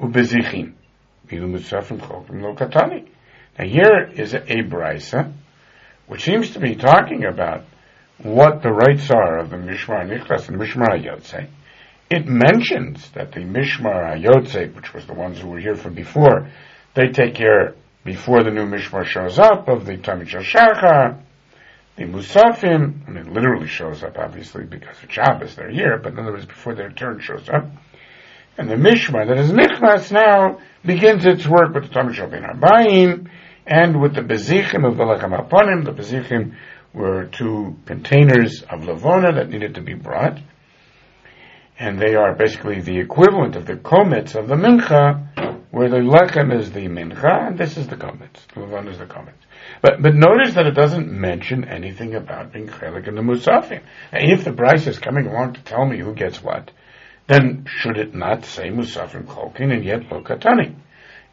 u'bezichim, 0.00 0.72
v'lu 1.28 1.48
musafim 1.48 1.98
chokim 2.00 2.42
lo 2.42 2.54
katani. 2.56 3.08
Now 3.58 3.64
here 3.64 4.10
is 4.12 4.34
a 4.34 4.40
brisa, 4.40 5.32
which 6.08 6.24
seems 6.24 6.50
to 6.50 6.58
be 6.58 6.74
talking 6.74 7.24
about 7.24 7.64
what 8.18 8.62
the 8.62 8.72
rights 8.72 9.10
are 9.10 9.38
of 9.38 9.50
the 9.50 9.56
Mishmar 9.56 10.04
Nichlas 10.08 10.48
and 10.48 10.58
Mishmar 10.58 10.88
Ayotze. 10.88 11.48
It 12.10 12.26
mentions 12.26 13.10
that 13.10 13.32
the 13.32 13.40
Mishmar 13.40 14.16
Ayotze, 14.16 14.74
which 14.74 14.94
was 14.94 15.04
the 15.06 15.12
ones 15.12 15.40
who 15.40 15.48
were 15.48 15.60
here 15.60 15.76
from 15.76 15.94
before, 15.94 16.48
they 16.94 17.08
take 17.08 17.34
care 17.34 17.74
before 18.04 18.42
the 18.42 18.50
new 18.50 18.64
Mishmar 18.64 19.04
shows 19.04 19.38
up 19.38 19.68
of 19.68 19.84
the 19.84 19.98
Tamid 19.98 20.28
Shachar, 20.28 21.20
the 21.96 22.04
Musafim, 22.04 23.06
I 23.06 23.10
mean, 23.10 23.34
literally 23.34 23.66
shows 23.66 24.02
up, 24.02 24.16
obviously, 24.18 24.64
because 24.64 25.02
of 25.02 25.12
Shabbos, 25.12 25.54
they're 25.56 25.70
here, 25.70 25.98
but 26.02 26.12
in 26.12 26.20
other 26.20 26.32
words, 26.32 26.46
before 26.46 26.74
their 26.74 26.90
turn 26.90 27.20
shows 27.20 27.48
up. 27.48 27.68
And 28.56 28.70
the 28.70 28.76
Mishmar 28.76 29.26
that 29.26 29.36
is 29.36 29.50
Nichlas 29.50 30.10
now 30.10 30.60
begins 30.84 31.26
its 31.26 31.46
work 31.46 31.74
with 31.74 31.88
the 31.88 31.90
Tamid 31.90 32.14
Shabbat 32.14 32.58
Arbaim, 32.58 33.28
and 33.66 34.00
with 34.00 34.14
the 34.14 34.22
Bezichim 34.22 34.88
of 34.88 34.96
the 34.96 35.04
Lechem 35.04 35.36
Aponim, 35.36 35.84
the 35.84 35.92
Bezichim 35.92 36.56
were 36.94 37.26
two 37.26 37.76
containers 37.84 38.62
of 38.62 38.80
Lavona 38.82 39.34
that 39.34 39.50
needed 39.50 39.74
to 39.74 39.82
be 39.82 39.94
brought. 39.94 40.38
And 41.78 41.98
they 41.98 42.16
are 42.16 42.34
basically 42.34 42.80
the 42.80 42.98
equivalent 42.98 43.54
of 43.54 43.66
the 43.66 43.74
komets 43.74 44.34
of 44.34 44.48
the 44.48 44.56
mincha, 44.56 45.62
where 45.70 45.88
the 45.88 45.98
lechem 45.98 46.52
is 46.58 46.72
the 46.72 46.86
mincha, 46.86 47.48
and 47.48 47.58
this 47.58 47.76
is 47.76 47.86
the 47.86 47.96
komets. 47.96 48.46
The 48.54 48.60
Lavona 48.60 48.90
is 48.90 48.98
the 48.98 49.06
komets. 49.06 49.34
But, 49.80 50.02
but 50.02 50.14
notice 50.14 50.54
that 50.54 50.66
it 50.66 50.74
doesn't 50.74 51.10
mention 51.10 51.64
anything 51.64 52.14
about 52.14 52.52
being 52.52 52.66
chelik 52.66 53.06
in 53.06 53.14
the 53.14 53.22
musafim. 53.22 53.82
And 54.10 54.32
if 54.32 54.44
the 54.44 54.50
Braisa 54.50 54.88
is 54.88 54.98
coming 54.98 55.26
along 55.26 55.54
to 55.54 55.62
tell 55.62 55.86
me 55.86 56.00
who 56.00 56.14
gets 56.14 56.42
what, 56.42 56.72
then 57.28 57.66
should 57.68 57.96
it 57.96 58.14
not 58.14 58.44
say 58.44 58.70
musafim 58.70 59.26
cloaking 59.26 59.70
and 59.70 59.84
yet 59.84 60.00
lokatani? 60.08 60.74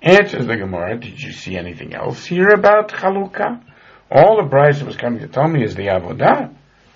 Answers 0.01 0.45
the 0.45 0.57
Gemara, 0.57 0.99
did 0.99 1.19
you 1.19 1.31
see 1.31 1.57
anything 1.57 1.95
else 1.95 2.23
here 2.25 2.49
about 2.49 2.89
chalukah? 2.89 3.63
All 4.11 4.37
the 4.37 4.47
Braisa 4.47 4.85
was 4.85 4.97
coming 4.97 5.21
to 5.21 5.27
tell 5.27 5.47
me 5.47 5.63
is 5.63 5.73
the 5.73 5.87
avodah, 5.87 6.53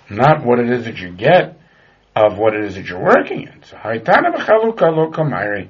not 0.08 0.44
what 0.44 0.60
it 0.60 0.70
is 0.70 0.84
that 0.84 0.98
you 0.98 1.10
get 1.10 1.59
of 2.14 2.38
what 2.38 2.54
it 2.54 2.64
is 2.64 2.74
that 2.74 2.86
you're 2.86 3.02
working 3.02 3.42
in. 3.42 3.62
So 3.64 3.76
Haitana 3.76 4.34
b'chaluka 4.34 4.94
lo 4.94 5.10
kamairi. 5.10 5.68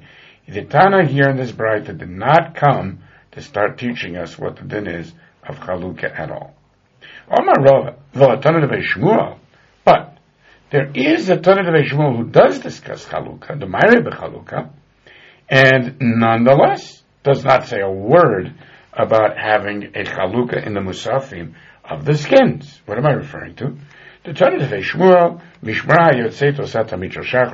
The 0.49 0.65
Tana 0.65 1.07
here 1.07 1.29
in 1.31 1.37
this 1.37 1.53
Braita 1.53 1.97
did 1.97 2.09
not 2.09 2.55
come 2.57 3.01
to 3.33 3.41
start 3.41 3.79
teaching 3.79 4.17
us 4.17 4.39
what 4.39 4.57
the 4.57 4.65
din 4.65 4.89
is 4.89 5.13
of 5.47 5.61
Chalukah 5.61 6.19
at 6.19 6.31
all. 6.31 6.55
But 9.85 10.19
there 10.71 10.91
is 10.93 11.29
a 11.29 11.37
Tana 11.37 11.61
of 11.61 11.75
Shmuel 11.87 12.17
who 12.17 12.25
does 12.31 12.59
discuss 12.59 13.05
Chalukah, 13.05 13.61
the 13.61 13.67
Ma'ari 13.67 14.03
b'Chalukah, 14.05 14.71
and 15.49 15.97
nonetheless 16.01 17.03
does 17.23 17.45
not 17.45 17.67
say 17.67 17.81
a 17.81 17.91
word 17.91 18.55
about 18.93 19.37
having 19.39 19.85
a 19.95 20.05
chalukah 20.05 20.67
in 20.67 20.75
the 20.75 20.81
musafim 20.81 21.55
of 21.85 22.05
the 22.05 22.17
skins. 22.17 22.81
What 22.87 22.99
am 22.99 23.07
I 23.07 23.13
referring 23.13 23.55
to? 23.57 23.77
The 24.23 24.35
Torah 24.35 24.63
of 24.63 24.69
Shmuel, 24.69 25.41
Yotzeit 25.63 26.59
Tamid 26.59 27.13
Shachar 27.15 27.51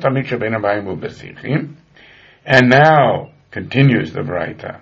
Tamid 0.00 0.26
Abayim 0.26 0.98
Ubesichim, 0.98 1.74
and 2.44 2.70
now 2.70 3.30
continues 3.52 4.12
the 4.12 4.22
Braita. 4.22 4.80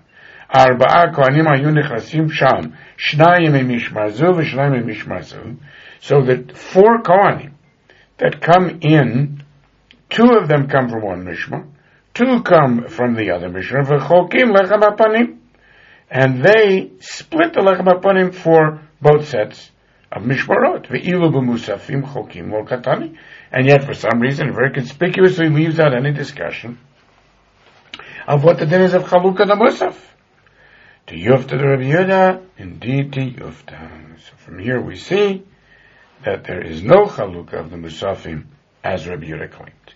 Arba'a 0.50 1.12
Kohanim 1.14 1.44
Ayu 1.44 1.78
Nechrasim 1.78 2.30
Sham, 2.30 2.74
Shnayim 2.96 3.52
Mishmar 3.66 4.12
Zu 4.12 4.24
V'Shnayim 4.24 4.84
Mishmar 4.86 5.22
Zu. 5.24 5.58
So 6.00 6.22
the 6.22 6.54
four 6.54 7.02
Kohanim 7.02 7.52
that 8.16 8.40
come 8.40 8.78
in, 8.80 9.42
two 10.08 10.38
of 10.40 10.48
them 10.48 10.68
come 10.68 10.88
from 10.88 11.02
one 11.02 11.22
Mishmar, 11.26 11.68
two 12.14 12.42
come 12.44 12.86
from 12.88 13.14
the 13.14 13.30
other 13.30 13.50
Mishmar, 13.50 13.84
V'Chokim 13.84 14.56
Lechem 14.56 14.80
apanim, 14.80 15.36
and 16.10 16.42
they 16.42 16.92
split 17.00 17.52
the 17.52 17.60
Lechem 17.60 17.84
HaPanim 17.84 18.34
for 18.34 18.85
both 19.00 19.28
sets 19.28 19.70
of 20.12 20.22
Mishmarot. 20.22 20.90
And 23.52 23.66
yet, 23.66 23.84
for 23.84 23.94
some 23.94 24.20
reason, 24.20 24.52
very 24.52 24.72
conspicuously 24.72 25.48
leaves 25.48 25.78
out 25.78 25.94
any 25.94 26.12
discussion 26.12 26.78
of 28.26 28.42
what 28.42 28.58
the 28.58 28.66
din 28.66 28.82
is 28.82 28.94
of 28.94 29.04
Chalukah 29.04 29.46
the 29.46 29.54
Musaf. 29.54 29.96
To 31.08 31.14
Yufta 31.14 31.50
the 31.50 31.68
Rabbi 31.68 31.84
Yehuda, 31.84 32.44
indeed 32.58 33.12
to 33.12 33.20
Yufta. 33.20 34.18
So 34.18 34.36
from 34.38 34.58
here 34.58 34.80
we 34.80 34.96
see 34.96 35.44
that 36.24 36.44
there 36.44 36.64
is 36.64 36.82
no 36.82 37.04
Chalukah 37.04 37.60
of 37.60 37.70
the 37.70 37.76
Musafim 37.76 38.46
as 38.82 39.06
Rabbi 39.06 39.26
Yehuda 39.26 39.52
claimed. 39.52 39.94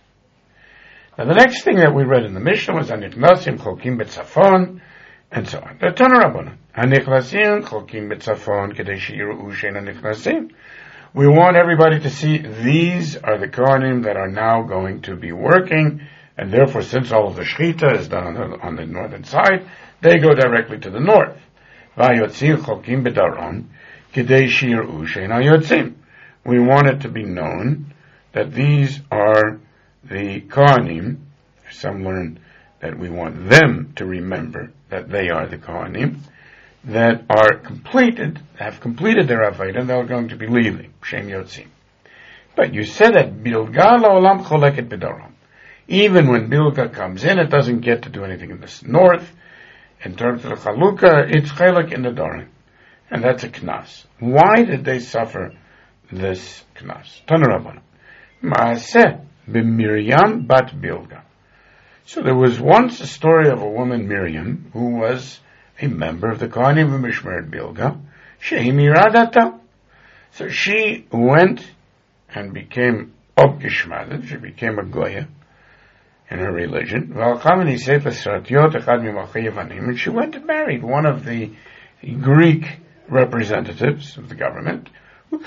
Now 1.19 1.25
the 1.25 1.35
next 1.35 1.65
thing 1.65 1.77
that 1.77 1.95
we 1.95 2.05
read 2.05 2.25
in 2.25 2.35
the 2.35 2.41
Mishnah 2.41 2.75
was 2.75 2.91
Anichnasim 2.91 3.59
Chokim 3.59 4.01
Betzafon, 4.01 4.81
and 5.33 5.49
so 5.49 5.59
on. 5.59 5.79
The 5.81 5.89
Tanarabana. 5.89 6.57
Anichnasim 6.77 7.65
Chokim 7.65 8.09
Betzafon 8.09 8.77
Kadesh 8.77 9.11
Yiru 9.11 9.43
Ushen 9.43 9.75
Anichnasim. 9.75 10.53
We 11.13 11.27
want 11.27 11.57
everybody 11.57 11.99
to 11.99 12.09
see 12.09 12.39
these 12.39 13.17
are 13.17 13.39
the 13.39 13.49
Kohanim 13.49 14.05
that 14.05 14.17
are 14.17 14.29
now 14.29 14.63
going 14.63 15.03
to 15.03 15.17
be 15.17 15.33
working, 15.33 16.07
and 16.39 16.53
therefore 16.53 16.83
since 16.83 17.11
all 17.11 17.27
of 17.27 17.35
the 17.35 17.43
Shechita 17.43 17.99
is 17.99 18.07
done 18.07 18.37
on 18.37 18.51
the, 18.51 18.61
on 18.61 18.77
the 18.77 18.87
northern 18.87 19.25
side, 19.25 19.69
they 20.01 20.19
go 20.19 20.33
directly 20.33 20.79
to 20.79 20.91
the 20.91 21.01
north. 21.01 21.37
We 26.45 26.61
want 26.61 26.87
it 26.87 27.01
to 27.01 27.09
be 27.09 27.25
known 27.25 27.95
that 28.33 28.53
these 28.53 29.01
are 29.11 29.59
the 30.05 30.41
Kohanim. 30.43 31.17
Learn 31.83 32.39
that 32.81 32.97
we 32.97 33.11
want 33.11 33.49
them 33.49 33.93
to 33.97 34.05
remember 34.05 34.73
that 34.89 35.09
they 35.09 35.31
are 35.31 35.49
the 35.49 35.59
Kohanim 35.59 36.21
that 36.85 37.25
are 37.29 37.59
completed, 37.59 38.41
have 38.59 38.81
completed 38.81 39.29
their 39.29 39.51
Avodah, 39.51 39.87
they're 39.87 40.05
going 40.05 40.29
to 40.29 40.37
be 40.37 40.47
leaving. 40.47 40.93
Shem 41.03 41.27
Yotzim. 41.27 41.69
But 42.57 42.75
you 42.75 42.85
said 42.85 43.15
that 43.15 43.43
Bilga 43.43 43.99
Olam 44.01 44.45
Choleket 44.45 44.89
Bedarom. 44.89 45.33
Even 45.89 46.29
when 46.29 46.49
Bilga 46.49 46.93
comes 46.93 47.25
in, 47.25 47.39
it 47.39 47.51
doesn't 47.51 47.81
get 47.81 48.03
to 48.03 48.09
do 48.09 48.25
anything 48.25 48.51
in 48.51 48.61
the 48.61 48.83
north. 48.87 49.31
In 50.05 50.17
terms 50.17 50.45
of 50.45 50.51
the 50.51 50.57
Chalukah, 50.57 51.35
it's 51.35 51.51
Chelek 51.51 51.93
in 51.93 52.03
the 52.03 52.11
Dorim. 52.11 52.49
And 53.11 53.23
that's 53.23 53.43
a 53.45 53.49
Knas. 53.49 54.05
Why 54.19 54.63
did 54.63 54.85
they 54.85 55.01
suffer 55.01 55.53
this 56.11 56.65
Knas? 56.77 57.23
Tanarabana. 57.27 57.83
Maaseh 58.43 59.25
b'Miriam 59.49 60.47
bat 60.47 60.73
Bilga. 60.75 61.23
So 62.07 62.23
there 62.23 62.37
was 62.37 62.59
once 62.59 63.01
a 63.01 63.07
story 63.07 63.51
of 63.51 63.61
a 63.61 63.69
woman, 63.69 64.09
Miriam, 64.09 64.71
who 64.73 64.97
was 64.97 65.41
a 65.81 65.89
member 65.89 66.31
of 66.31 66.39
the 66.39 66.49
Kohanim 66.49 66.95
of 66.95 67.01
Mishmeret 67.01 67.51
Bilga, 67.51 67.99
Shehimiradata. 68.43 69.59
So 70.33 70.49
she 70.49 71.07
went 71.11 71.67
and 72.35 72.53
became 72.53 73.15
Obgishmadet, 73.37 74.29
she 74.29 74.37
became 74.37 74.79
a 74.79 74.85
Goya 74.85 75.27
in 76.31 76.39
her 76.39 76.53
religion. 76.53 77.13
And 77.17 77.41
she 79.99 80.11
went 80.11 80.37
and 80.37 80.47
married 80.47 80.83
one 80.83 81.07
of 81.07 81.25
the 81.25 81.51
Greek 82.21 82.79
representatives 83.09 84.19
of 84.19 84.29
the 84.29 84.35
government. 84.35 84.91
At 85.33 85.41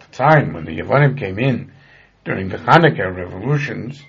the 0.00 0.06
time 0.12 0.52
when 0.52 0.64
the 0.64 0.78
Yavanim 0.78 1.18
came 1.18 1.38
in 1.38 1.72
during 2.24 2.48
the 2.48 2.56
Hanukkah 2.56 3.14
revolutions, 3.14 4.02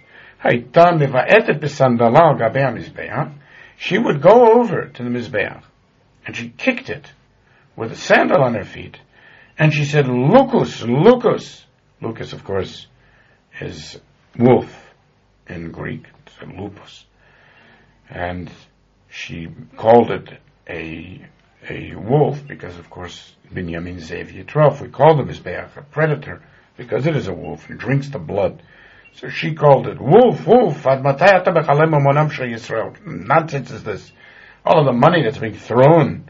she 3.82 3.98
would 3.98 4.22
go 4.22 4.60
over 4.60 4.86
to 4.86 5.04
the 5.04 5.10
Mizbeach 5.10 5.64
and 6.28 6.36
she 6.36 6.50
kicked 6.50 6.92
it 6.92 7.12
with 7.76 7.92
a 7.92 7.96
sandal 7.96 8.44
on 8.44 8.54
her 8.54 8.64
feet 8.64 9.00
and 9.58 9.74
she 9.74 9.86
said, 9.86 10.08
Lucas, 10.08 10.84
Lucas. 10.84 11.66
Lucas, 12.00 12.32
of 12.32 12.44
course, 12.44 12.86
is 13.60 14.00
wolf 14.38 14.94
in 15.48 15.72
Greek, 15.72 16.06
it's 16.26 16.36
lupus. 16.56 17.06
And 18.08 18.52
she 19.10 19.48
called 19.78 20.12
it 20.12 20.30
a, 20.70 21.28
a 21.68 21.96
wolf 21.96 22.48
because, 22.48 22.78
of 22.78 22.88
course, 22.90 23.36
Binyamin 23.52 23.96
Zev 23.96 24.32
Yitrof, 24.32 24.80
we 24.80 24.90
call 24.90 25.18
the 25.18 25.24
Mizbeach 25.24 25.76
a 25.76 25.82
predator 25.82 26.44
because 26.78 27.08
it 27.08 27.16
is 27.16 27.28
a 27.28 27.34
wolf 27.34 27.68
and 27.68 27.80
drinks 27.80 28.10
the 28.10 28.20
blood 28.20 28.62
so 29.14 29.30
she 29.30 29.54
called 29.54 29.88
it, 29.88 30.00
Wolf, 30.00 30.46
Wolf, 30.48 30.86
Nonsense 33.06 33.72
is 33.72 33.84
this. 33.84 34.12
All 34.66 34.80
of 34.80 34.86
the 34.86 34.94
money 34.94 35.24
that's 35.24 35.38
being 35.38 35.56
thrown 35.56 36.30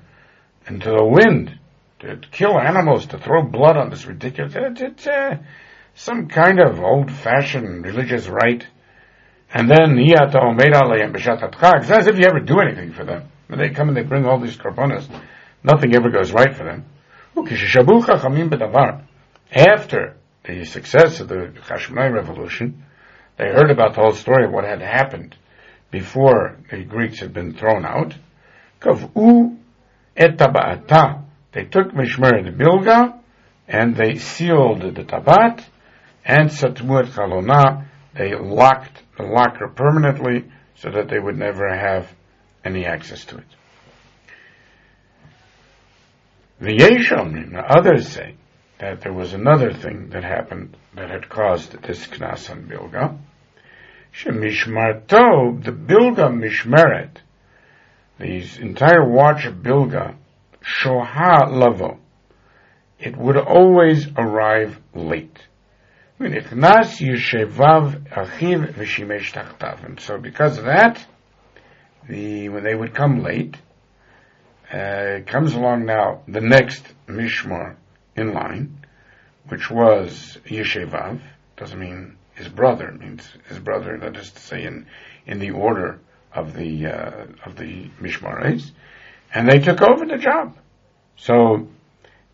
into 0.67 0.89
the 0.89 1.05
wind 1.05 1.59
to 1.99 2.19
kill 2.31 2.59
animals, 2.59 3.05
to 3.07 3.17
throw 3.19 3.43
blood 3.43 3.77
on 3.77 3.89
this 3.89 4.05
ridiculous, 4.05 4.53
it's, 4.55 4.81
it's 4.81 5.07
uh, 5.07 5.37
some 5.93 6.27
kind 6.27 6.59
of 6.59 6.79
old-fashioned 6.79 7.85
religious 7.85 8.27
rite. 8.27 8.65
And 9.53 9.69
then, 9.69 9.97
it's 9.97 11.91
as 11.91 12.07
if 12.07 12.17
you 12.17 12.25
ever 12.25 12.39
do 12.39 12.59
anything 12.59 12.93
for 12.93 13.03
them. 13.03 13.29
When 13.47 13.59
they 13.59 13.69
come 13.69 13.89
and 13.89 13.97
they 13.97 14.03
bring 14.03 14.25
all 14.25 14.39
these 14.39 14.57
korbanos, 14.57 15.07
nothing 15.63 15.93
ever 15.93 16.09
goes 16.09 16.31
right 16.31 16.55
for 16.55 16.63
them. 16.63 16.85
After 19.53 20.15
the 20.43 20.65
success 20.65 21.19
of 21.19 21.27
the 21.27 21.53
Hashmonai 21.67 22.13
revolution, 22.13 22.83
they 23.37 23.45
heard 23.45 23.71
about 23.71 23.95
the 23.95 24.01
whole 24.01 24.13
story 24.13 24.45
of 24.45 24.51
what 24.51 24.63
had 24.63 24.81
happened 24.81 25.35
before 25.91 26.57
the 26.69 26.83
Greeks 26.83 27.19
had 27.19 27.33
been 27.33 27.53
thrown 27.53 27.85
out. 27.85 28.13
Kav'u 28.79 29.57
etaba'ata. 30.17 31.23
They 31.51 31.65
took 31.65 31.91
Mishmer 31.91 32.43
the 32.43 32.51
Bilga, 32.51 33.19
and 33.67 33.95
they 33.95 34.15
sealed 34.15 34.81
the 34.81 35.03
Tabat, 35.03 35.63
and 36.25 36.49
Satmut 36.49 37.07
Chalona, 37.07 37.85
they 38.13 38.35
locked 38.35 39.01
the 39.17 39.23
locker 39.23 39.67
permanently 39.67 40.51
so 40.75 40.91
that 40.91 41.09
they 41.09 41.19
would 41.19 41.37
never 41.37 41.73
have 41.73 42.11
any 42.63 42.85
access 42.85 43.25
to 43.25 43.37
it. 43.37 43.45
The 46.59 46.77
Yeshomrim, 46.77 47.63
others 47.67 48.07
say, 48.07 48.35
that 48.81 49.01
there 49.01 49.13
was 49.13 49.33
another 49.33 49.71
thing 49.71 50.09
that 50.09 50.23
happened 50.23 50.75
that 50.95 51.11
had 51.11 51.29
caused 51.29 51.79
this 51.83 52.07
knas 52.07 52.49
on 52.49 52.63
Bilga. 52.63 53.15
Shemishmarto, 54.11 55.63
the 55.63 55.71
Bilga 55.71 56.27
Mishmeret, 56.33 57.17
the 58.17 58.43
entire 58.59 59.07
watch 59.07 59.45
of 59.45 59.53
Bilga, 59.57 60.15
Shoha 60.63 61.47
Lavo, 61.47 61.99
it 62.99 63.15
would 63.15 63.37
always 63.37 64.07
arrive 64.17 64.79
late. 64.95 65.37
V'nichnas 66.19 66.99
yeshevav 66.99 68.09
achiv 68.09 68.73
v'shimesh 68.73 69.31
tachtav. 69.31 69.85
And 69.85 69.99
so 69.99 70.17
because 70.17 70.57
of 70.57 70.65
that, 70.65 71.05
the, 72.09 72.49
when 72.49 72.63
they 72.63 72.75
would 72.75 72.95
come 72.95 73.21
late, 73.21 73.57
uh, 74.73 75.19
comes 75.27 75.53
along 75.53 75.85
now 75.85 76.23
the 76.27 76.41
next 76.41 76.83
Mishmar 77.07 77.75
in 78.15 78.33
line, 78.33 78.85
which 79.47 79.69
was 79.69 80.37
Yeshevav, 80.45 81.21
doesn't 81.57 81.79
mean 81.79 82.17
his 82.35 82.47
brother, 82.47 82.91
means 82.91 83.27
his 83.47 83.59
brother, 83.59 83.97
that 83.99 84.15
is 84.15 84.31
to 84.31 84.39
say, 84.39 84.63
in, 84.63 84.85
in 85.25 85.39
the 85.39 85.51
order 85.51 85.99
of 86.33 86.53
the, 86.53 86.87
uh, 86.87 87.25
of 87.45 87.55
the 87.57 87.89
Mishmares, 88.01 88.71
and 89.33 89.47
they 89.47 89.59
took 89.59 89.81
over 89.81 90.05
the 90.05 90.17
job. 90.17 90.57
So, 91.17 91.67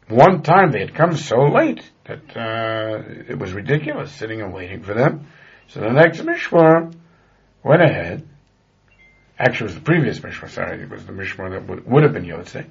one 0.07 0.41
time 0.41 0.71
they 0.71 0.79
had 0.79 0.95
come 0.95 1.15
so 1.17 1.47
late 1.47 1.83
that, 2.05 2.37
uh, 2.37 3.03
it 3.27 3.37
was 3.37 3.51
ridiculous 3.53 4.11
sitting 4.11 4.41
and 4.41 4.53
waiting 4.53 4.83
for 4.83 4.93
them. 4.93 5.27
So 5.67 5.81
the 5.81 5.91
next 5.91 6.21
Mishmar 6.21 6.93
went 7.63 7.81
ahead, 7.81 8.27
actually 9.37 9.65
it 9.65 9.73
was 9.73 9.75
the 9.75 9.81
previous 9.81 10.19
Mishmar, 10.19 10.49
sorry, 10.49 10.81
it 10.81 10.89
was 10.89 11.05
the 11.05 11.11
Mishmar 11.11 11.51
that 11.51 11.67
would, 11.67 11.85
would 11.85 12.03
have 12.03 12.13
been 12.13 12.23
Yotze, 12.23 12.65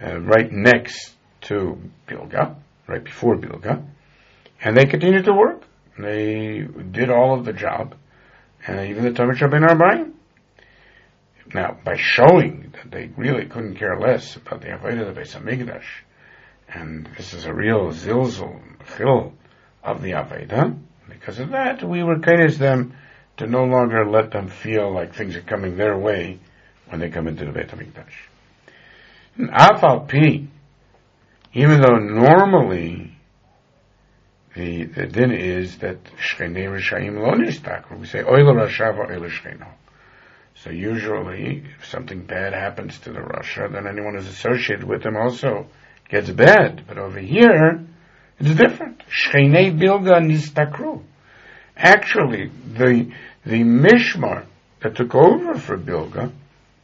uh, 0.00 0.20
right 0.20 0.50
next 0.52 1.14
to 1.42 1.78
Bilga, 2.06 2.56
right 2.86 3.02
before 3.02 3.36
Bilga, 3.36 3.84
and 4.62 4.76
they 4.76 4.86
continued 4.86 5.24
to 5.26 5.32
work. 5.32 5.62
They 5.98 6.66
did 6.90 7.10
all 7.10 7.38
of 7.38 7.44
the 7.44 7.52
job, 7.52 7.94
and 8.66 8.88
even 8.88 9.04
the 9.04 9.12
Talmud 9.12 9.36
Shabbat 9.36 9.68
Arbaim. 9.68 10.12
Now, 11.54 11.78
by 11.82 11.96
showing 11.96 12.72
that 12.74 12.90
they 12.90 13.10
really 13.16 13.46
couldn't 13.46 13.76
care 13.76 13.98
less 13.98 14.36
about 14.36 14.60
the 14.60 14.68
Avodah 14.68 15.08
of 15.08 15.14
the 15.14 15.20
Beis 15.20 15.34
Hamikdash, 15.34 15.86
and 16.68 17.08
this 17.16 17.32
is 17.32 17.46
a 17.46 17.54
real 17.54 17.92
zilzul, 17.92 18.60
chil 18.96 19.32
of 19.82 20.02
the 20.02 20.10
Avodah, 20.10 20.78
because 21.08 21.38
of 21.38 21.50
that, 21.50 21.82
we 21.82 22.02
were 22.02 22.14
encourage 22.14 22.58
them 22.58 22.94
to 23.38 23.46
no 23.46 23.64
longer 23.64 24.08
let 24.08 24.30
them 24.30 24.48
feel 24.48 24.92
like 24.92 25.14
things 25.14 25.36
are 25.36 25.42
coming 25.42 25.76
their 25.76 25.96
way 25.96 26.38
when 26.88 27.00
they 27.00 27.08
come 27.08 27.28
into 27.28 27.44
the 27.44 27.52
Beit 27.52 27.68
HaMikdash. 27.68 28.12
Afal 29.38 30.08
P, 30.08 30.48
even 31.54 31.80
though 31.80 31.98
normally 31.98 33.18
the, 34.54 34.84
the 34.84 35.06
din 35.06 35.30
is 35.30 35.78
that 35.78 36.02
Shchenei 36.16 36.66
Rishayim 36.66 37.20
lo 37.20 37.32
nistakru. 37.32 38.00
We 38.00 38.06
say, 38.06 38.20
Oil 38.20 38.54
Rashav 38.54 38.98
Oil 38.98 39.28
Shcheno. 39.28 39.68
So 40.56 40.70
usually, 40.70 41.64
if 41.78 41.86
something 41.86 42.24
bad 42.24 42.52
happens 42.52 42.98
to 43.00 43.12
the 43.12 43.20
Rasha, 43.20 43.72
then 43.72 43.86
anyone 43.86 44.14
who's 44.14 44.26
associated 44.26 44.84
with 44.84 45.06
him 45.06 45.16
also 45.16 45.68
gets 46.08 46.30
bad. 46.30 46.84
But 46.88 46.98
over 46.98 47.20
here, 47.20 47.86
it's 48.40 48.54
different. 48.56 49.02
Shchenei 49.06 49.78
Bilga 49.78 50.20
nistakru. 50.20 51.02
Actually, 51.76 52.50
the, 52.74 53.12
the 53.46 53.62
Mishmar 53.62 54.44
that 54.80 54.96
took 54.96 55.14
over 55.14 55.54
for 55.54 55.78
Bilga, 55.78 56.32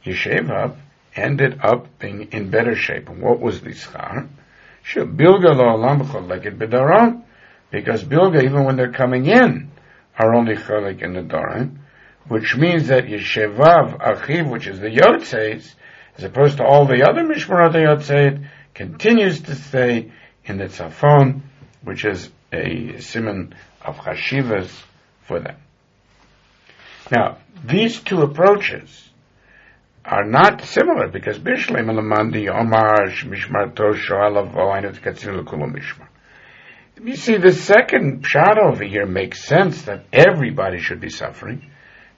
Yeshevav, 0.05 0.77
ended 1.13 1.59
up 1.61 1.99
being 1.99 2.29
in 2.31 2.49
better 2.49 2.75
shape. 2.75 3.09
And 3.09 3.21
what 3.21 3.41
was 3.41 3.59
the 3.59 3.71
schar? 3.71 4.29
Lo. 4.93 5.05
Because 7.71 8.03
Bilga, 8.03 8.43
even 8.43 8.63
when 8.63 8.75
they're 8.75 8.91
coming 8.91 9.25
in, 9.25 9.71
are 10.17 10.33
only 10.35 10.55
chalik 10.55 11.01
in 11.01 11.13
the 11.13 11.21
Doran, 11.21 11.79
which 12.27 12.55
means 12.55 12.87
that 12.87 13.05
Yeshevav 13.05 13.99
Achiv, 13.99 14.49
which 14.49 14.67
is 14.67 14.79
the 14.79 14.89
Yotzeis, 14.89 15.73
as 16.17 16.23
opposed 16.23 16.57
to 16.57 16.63
all 16.63 16.85
the 16.85 17.03
other 17.07 17.23
Mishmarot 17.23 17.73
Yotzeid, 17.73 18.47
continues 18.73 19.41
to 19.41 19.55
stay 19.55 20.11
in 20.45 20.57
the 20.57 20.65
Tzafon, 20.65 21.41
which 21.83 22.05
is 22.05 22.29
a 22.53 22.99
simon 22.99 23.53
of 23.81 23.97
Chashivas 23.97 24.71
for 25.23 25.39
them. 25.39 25.57
Now, 27.11 27.37
these 27.63 27.99
two 27.99 28.21
approaches 28.21 29.09
are 30.05 30.23
not 30.23 30.63
similar 30.65 31.07
because 31.07 31.39
Bishleim 31.39 31.89
Lamandi 31.89 32.47
Omar 32.47 33.07
Mishmarto 33.25 33.93
Mishmar. 35.73 36.07
You 37.03 37.15
see, 37.15 37.37
the 37.37 37.51
second 37.51 38.25
shot 38.25 38.57
over 38.57 38.83
here 38.83 39.07
makes 39.07 39.43
sense 39.43 39.81
that 39.83 40.05
everybody 40.13 40.79
should 40.79 41.01
be 41.01 41.09
suffering 41.09 41.71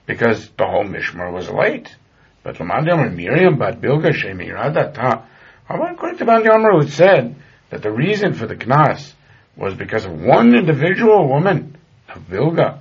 because 0.06 0.50
the 0.50 0.66
whole 0.66 0.84
Mishmar 0.84 1.32
was 1.32 1.48
late. 1.48 1.94
But 2.42 2.56
Lamandi 2.56 3.14
Miriam 3.14 3.58
Bat 3.58 3.80
Bilga 3.80 4.12
Shemiradata. 4.12 5.24
According 5.68 6.18
to 6.18 6.24
Bandi 6.26 6.48
who 6.48 6.88
said 6.88 7.36
that 7.70 7.82
the 7.82 7.90
reason 7.90 8.34
for 8.34 8.46
the 8.46 8.54
Knas 8.54 9.12
was 9.56 9.74
because 9.74 10.04
of 10.04 10.12
one 10.12 10.54
individual 10.54 11.28
woman, 11.28 11.76
of 12.08 12.22
Bilga, 12.28 12.80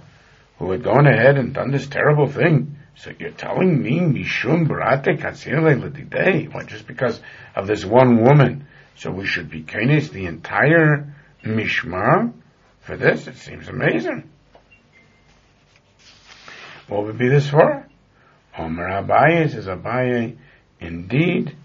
who 0.60 0.72
had 0.72 0.84
gone 0.84 1.08
ahead 1.08 1.38
and 1.38 1.53
done 1.53 1.72
this 1.72 1.88
terrible 1.88 2.28
thing. 2.28 2.76
So 2.97 3.11
you're 3.19 3.29
telling 3.31 3.81
me 3.81 3.99
Mishum 3.99 4.67
Barate 4.67 5.19
Katsile 5.19 6.51
What, 6.53 6.67
just 6.67 6.87
because 6.87 7.21
of 7.55 7.67
this 7.67 7.85
one 7.85 8.23
woman. 8.23 8.67
So 8.95 9.11
we 9.11 9.27
should 9.27 9.51
be 9.51 9.61
kindness 9.61 10.09
the 10.09 10.25
entire 10.25 11.13
Mishmar 11.43 12.33
for 12.81 12.97
this? 12.97 13.27
It 13.27 13.37
seems 13.37 13.67
amazing. 13.67 14.29
What 16.87 17.05
would 17.05 17.17
be 17.17 17.29
this 17.29 17.49
for? 17.49 17.85
Omer 18.57 18.87
Abaye 18.87 19.51
says 19.51 19.67
Abaye, 19.67 20.37
indeed, 20.79 21.55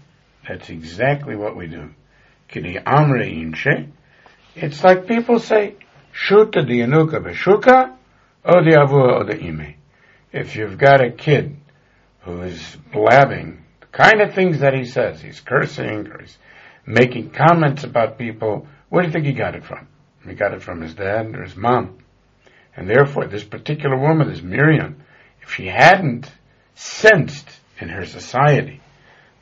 that's 0.47 0.69
exactly 0.69 1.35
what 1.35 1.55
we 1.55 1.67
do. 1.67 1.89
Kidi 2.49 2.83
Amre 2.83 3.25
Inche. 3.25 3.89
It's 4.55 4.83
like 4.83 5.07
people 5.07 5.39
say, 5.39 5.77
Shuta 6.13 6.67
the 6.67 6.81
Yanuka 6.81 7.23
Beshuka, 7.23 7.95
or 8.45 8.63
the 8.63 8.75
Avua 8.77 9.21
or 9.21 9.23
the 9.23 9.41
Ime. 9.41 9.75
If 10.33 10.55
you've 10.55 10.79
got 10.79 11.05
a 11.05 11.11
kid 11.11 11.55
who 12.21 12.41
is 12.41 12.75
blabbing 12.91 13.63
the 13.81 13.85
kind 13.85 14.19
of 14.19 14.33
things 14.33 14.61
that 14.61 14.73
he 14.73 14.85
says, 14.85 15.21
he's 15.21 15.39
cursing 15.39 16.07
or 16.07 16.21
he's 16.21 16.37
making 16.87 17.29
comments 17.29 17.83
about 17.83 18.17
people, 18.17 18.67
where 18.89 19.03
do 19.03 19.09
you 19.09 19.13
think 19.13 19.25
he 19.27 19.33
got 19.33 19.55
it 19.55 19.63
from? 19.63 19.87
He 20.27 20.33
got 20.33 20.55
it 20.55 20.63
from 20.63 20.81
his 20.81 20.95
dad 20.95 21.35
or 21.35 21.43
his 21.43 21.55
mom. 21.55 21.99
And 22.75 22.89
therefore, 22.89 23.27
this 23.27 23.43
particular 23.43 23.95
woman, 23.95 24.27
this 24.27 24.41
Miriam, 24.41 25.03
if 25.43 25.51
she 25.51 25.67
hadn't 25.67 26.31
sensed 26.73 27.47
in 27.79 27.89
her 27.89 28.05
society 28.05 28.81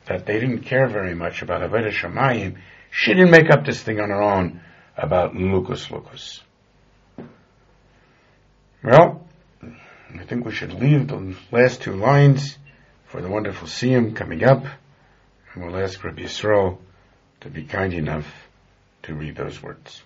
that 0.06 0.26
they 0.26 0.38
didn't 0.40 0.64
care 0.64 0.88
very 0.88 1.14
much 1.14 1.40
about 1.40 1.62
Avodah 1.62 1.90
Shemayim, 1.90 2.58
she 2.90 3.14
didn't 3.14 3.30
make 3.30 3.50
up 3.50 3.64
this 3.64 3.82
thing 3.82 3.98
on 3.98 4.10
her 4.10 4.20
own 4.20 4.60
about 4.98 5.34
Lucas 5.34 5.90
Lucas. 5.90 6.42
Well, 8.84 9.26
I 10.20 10.24
think 10.24 10.44
we 10.44 10.52
should 10.52 10.72
leave 10.72 11.08
the 11.08 11.34
last 11.50 11.82
two 11.82 11.94
lines 11.94 12.58
for 13.06 13.20
the 13.20 13.28
wonderful 13.28 13.68
Siyam 13.68 14.14
coming 14.14 14.44
up, 14.44 14.64
and 15.54 15.64
we'll 15.64 15.76
ask 15.76 16.02
Rabbi 16.02 16.22
Yisrael 16.22 16.78
to 17.40 17.50
be 17.50 17.64
kind 17.64 17.92
enough 17.92 18.26
to 19.02 19.14
read 19.14 19.36
those 19.36 19.62
words. 19.62 20.02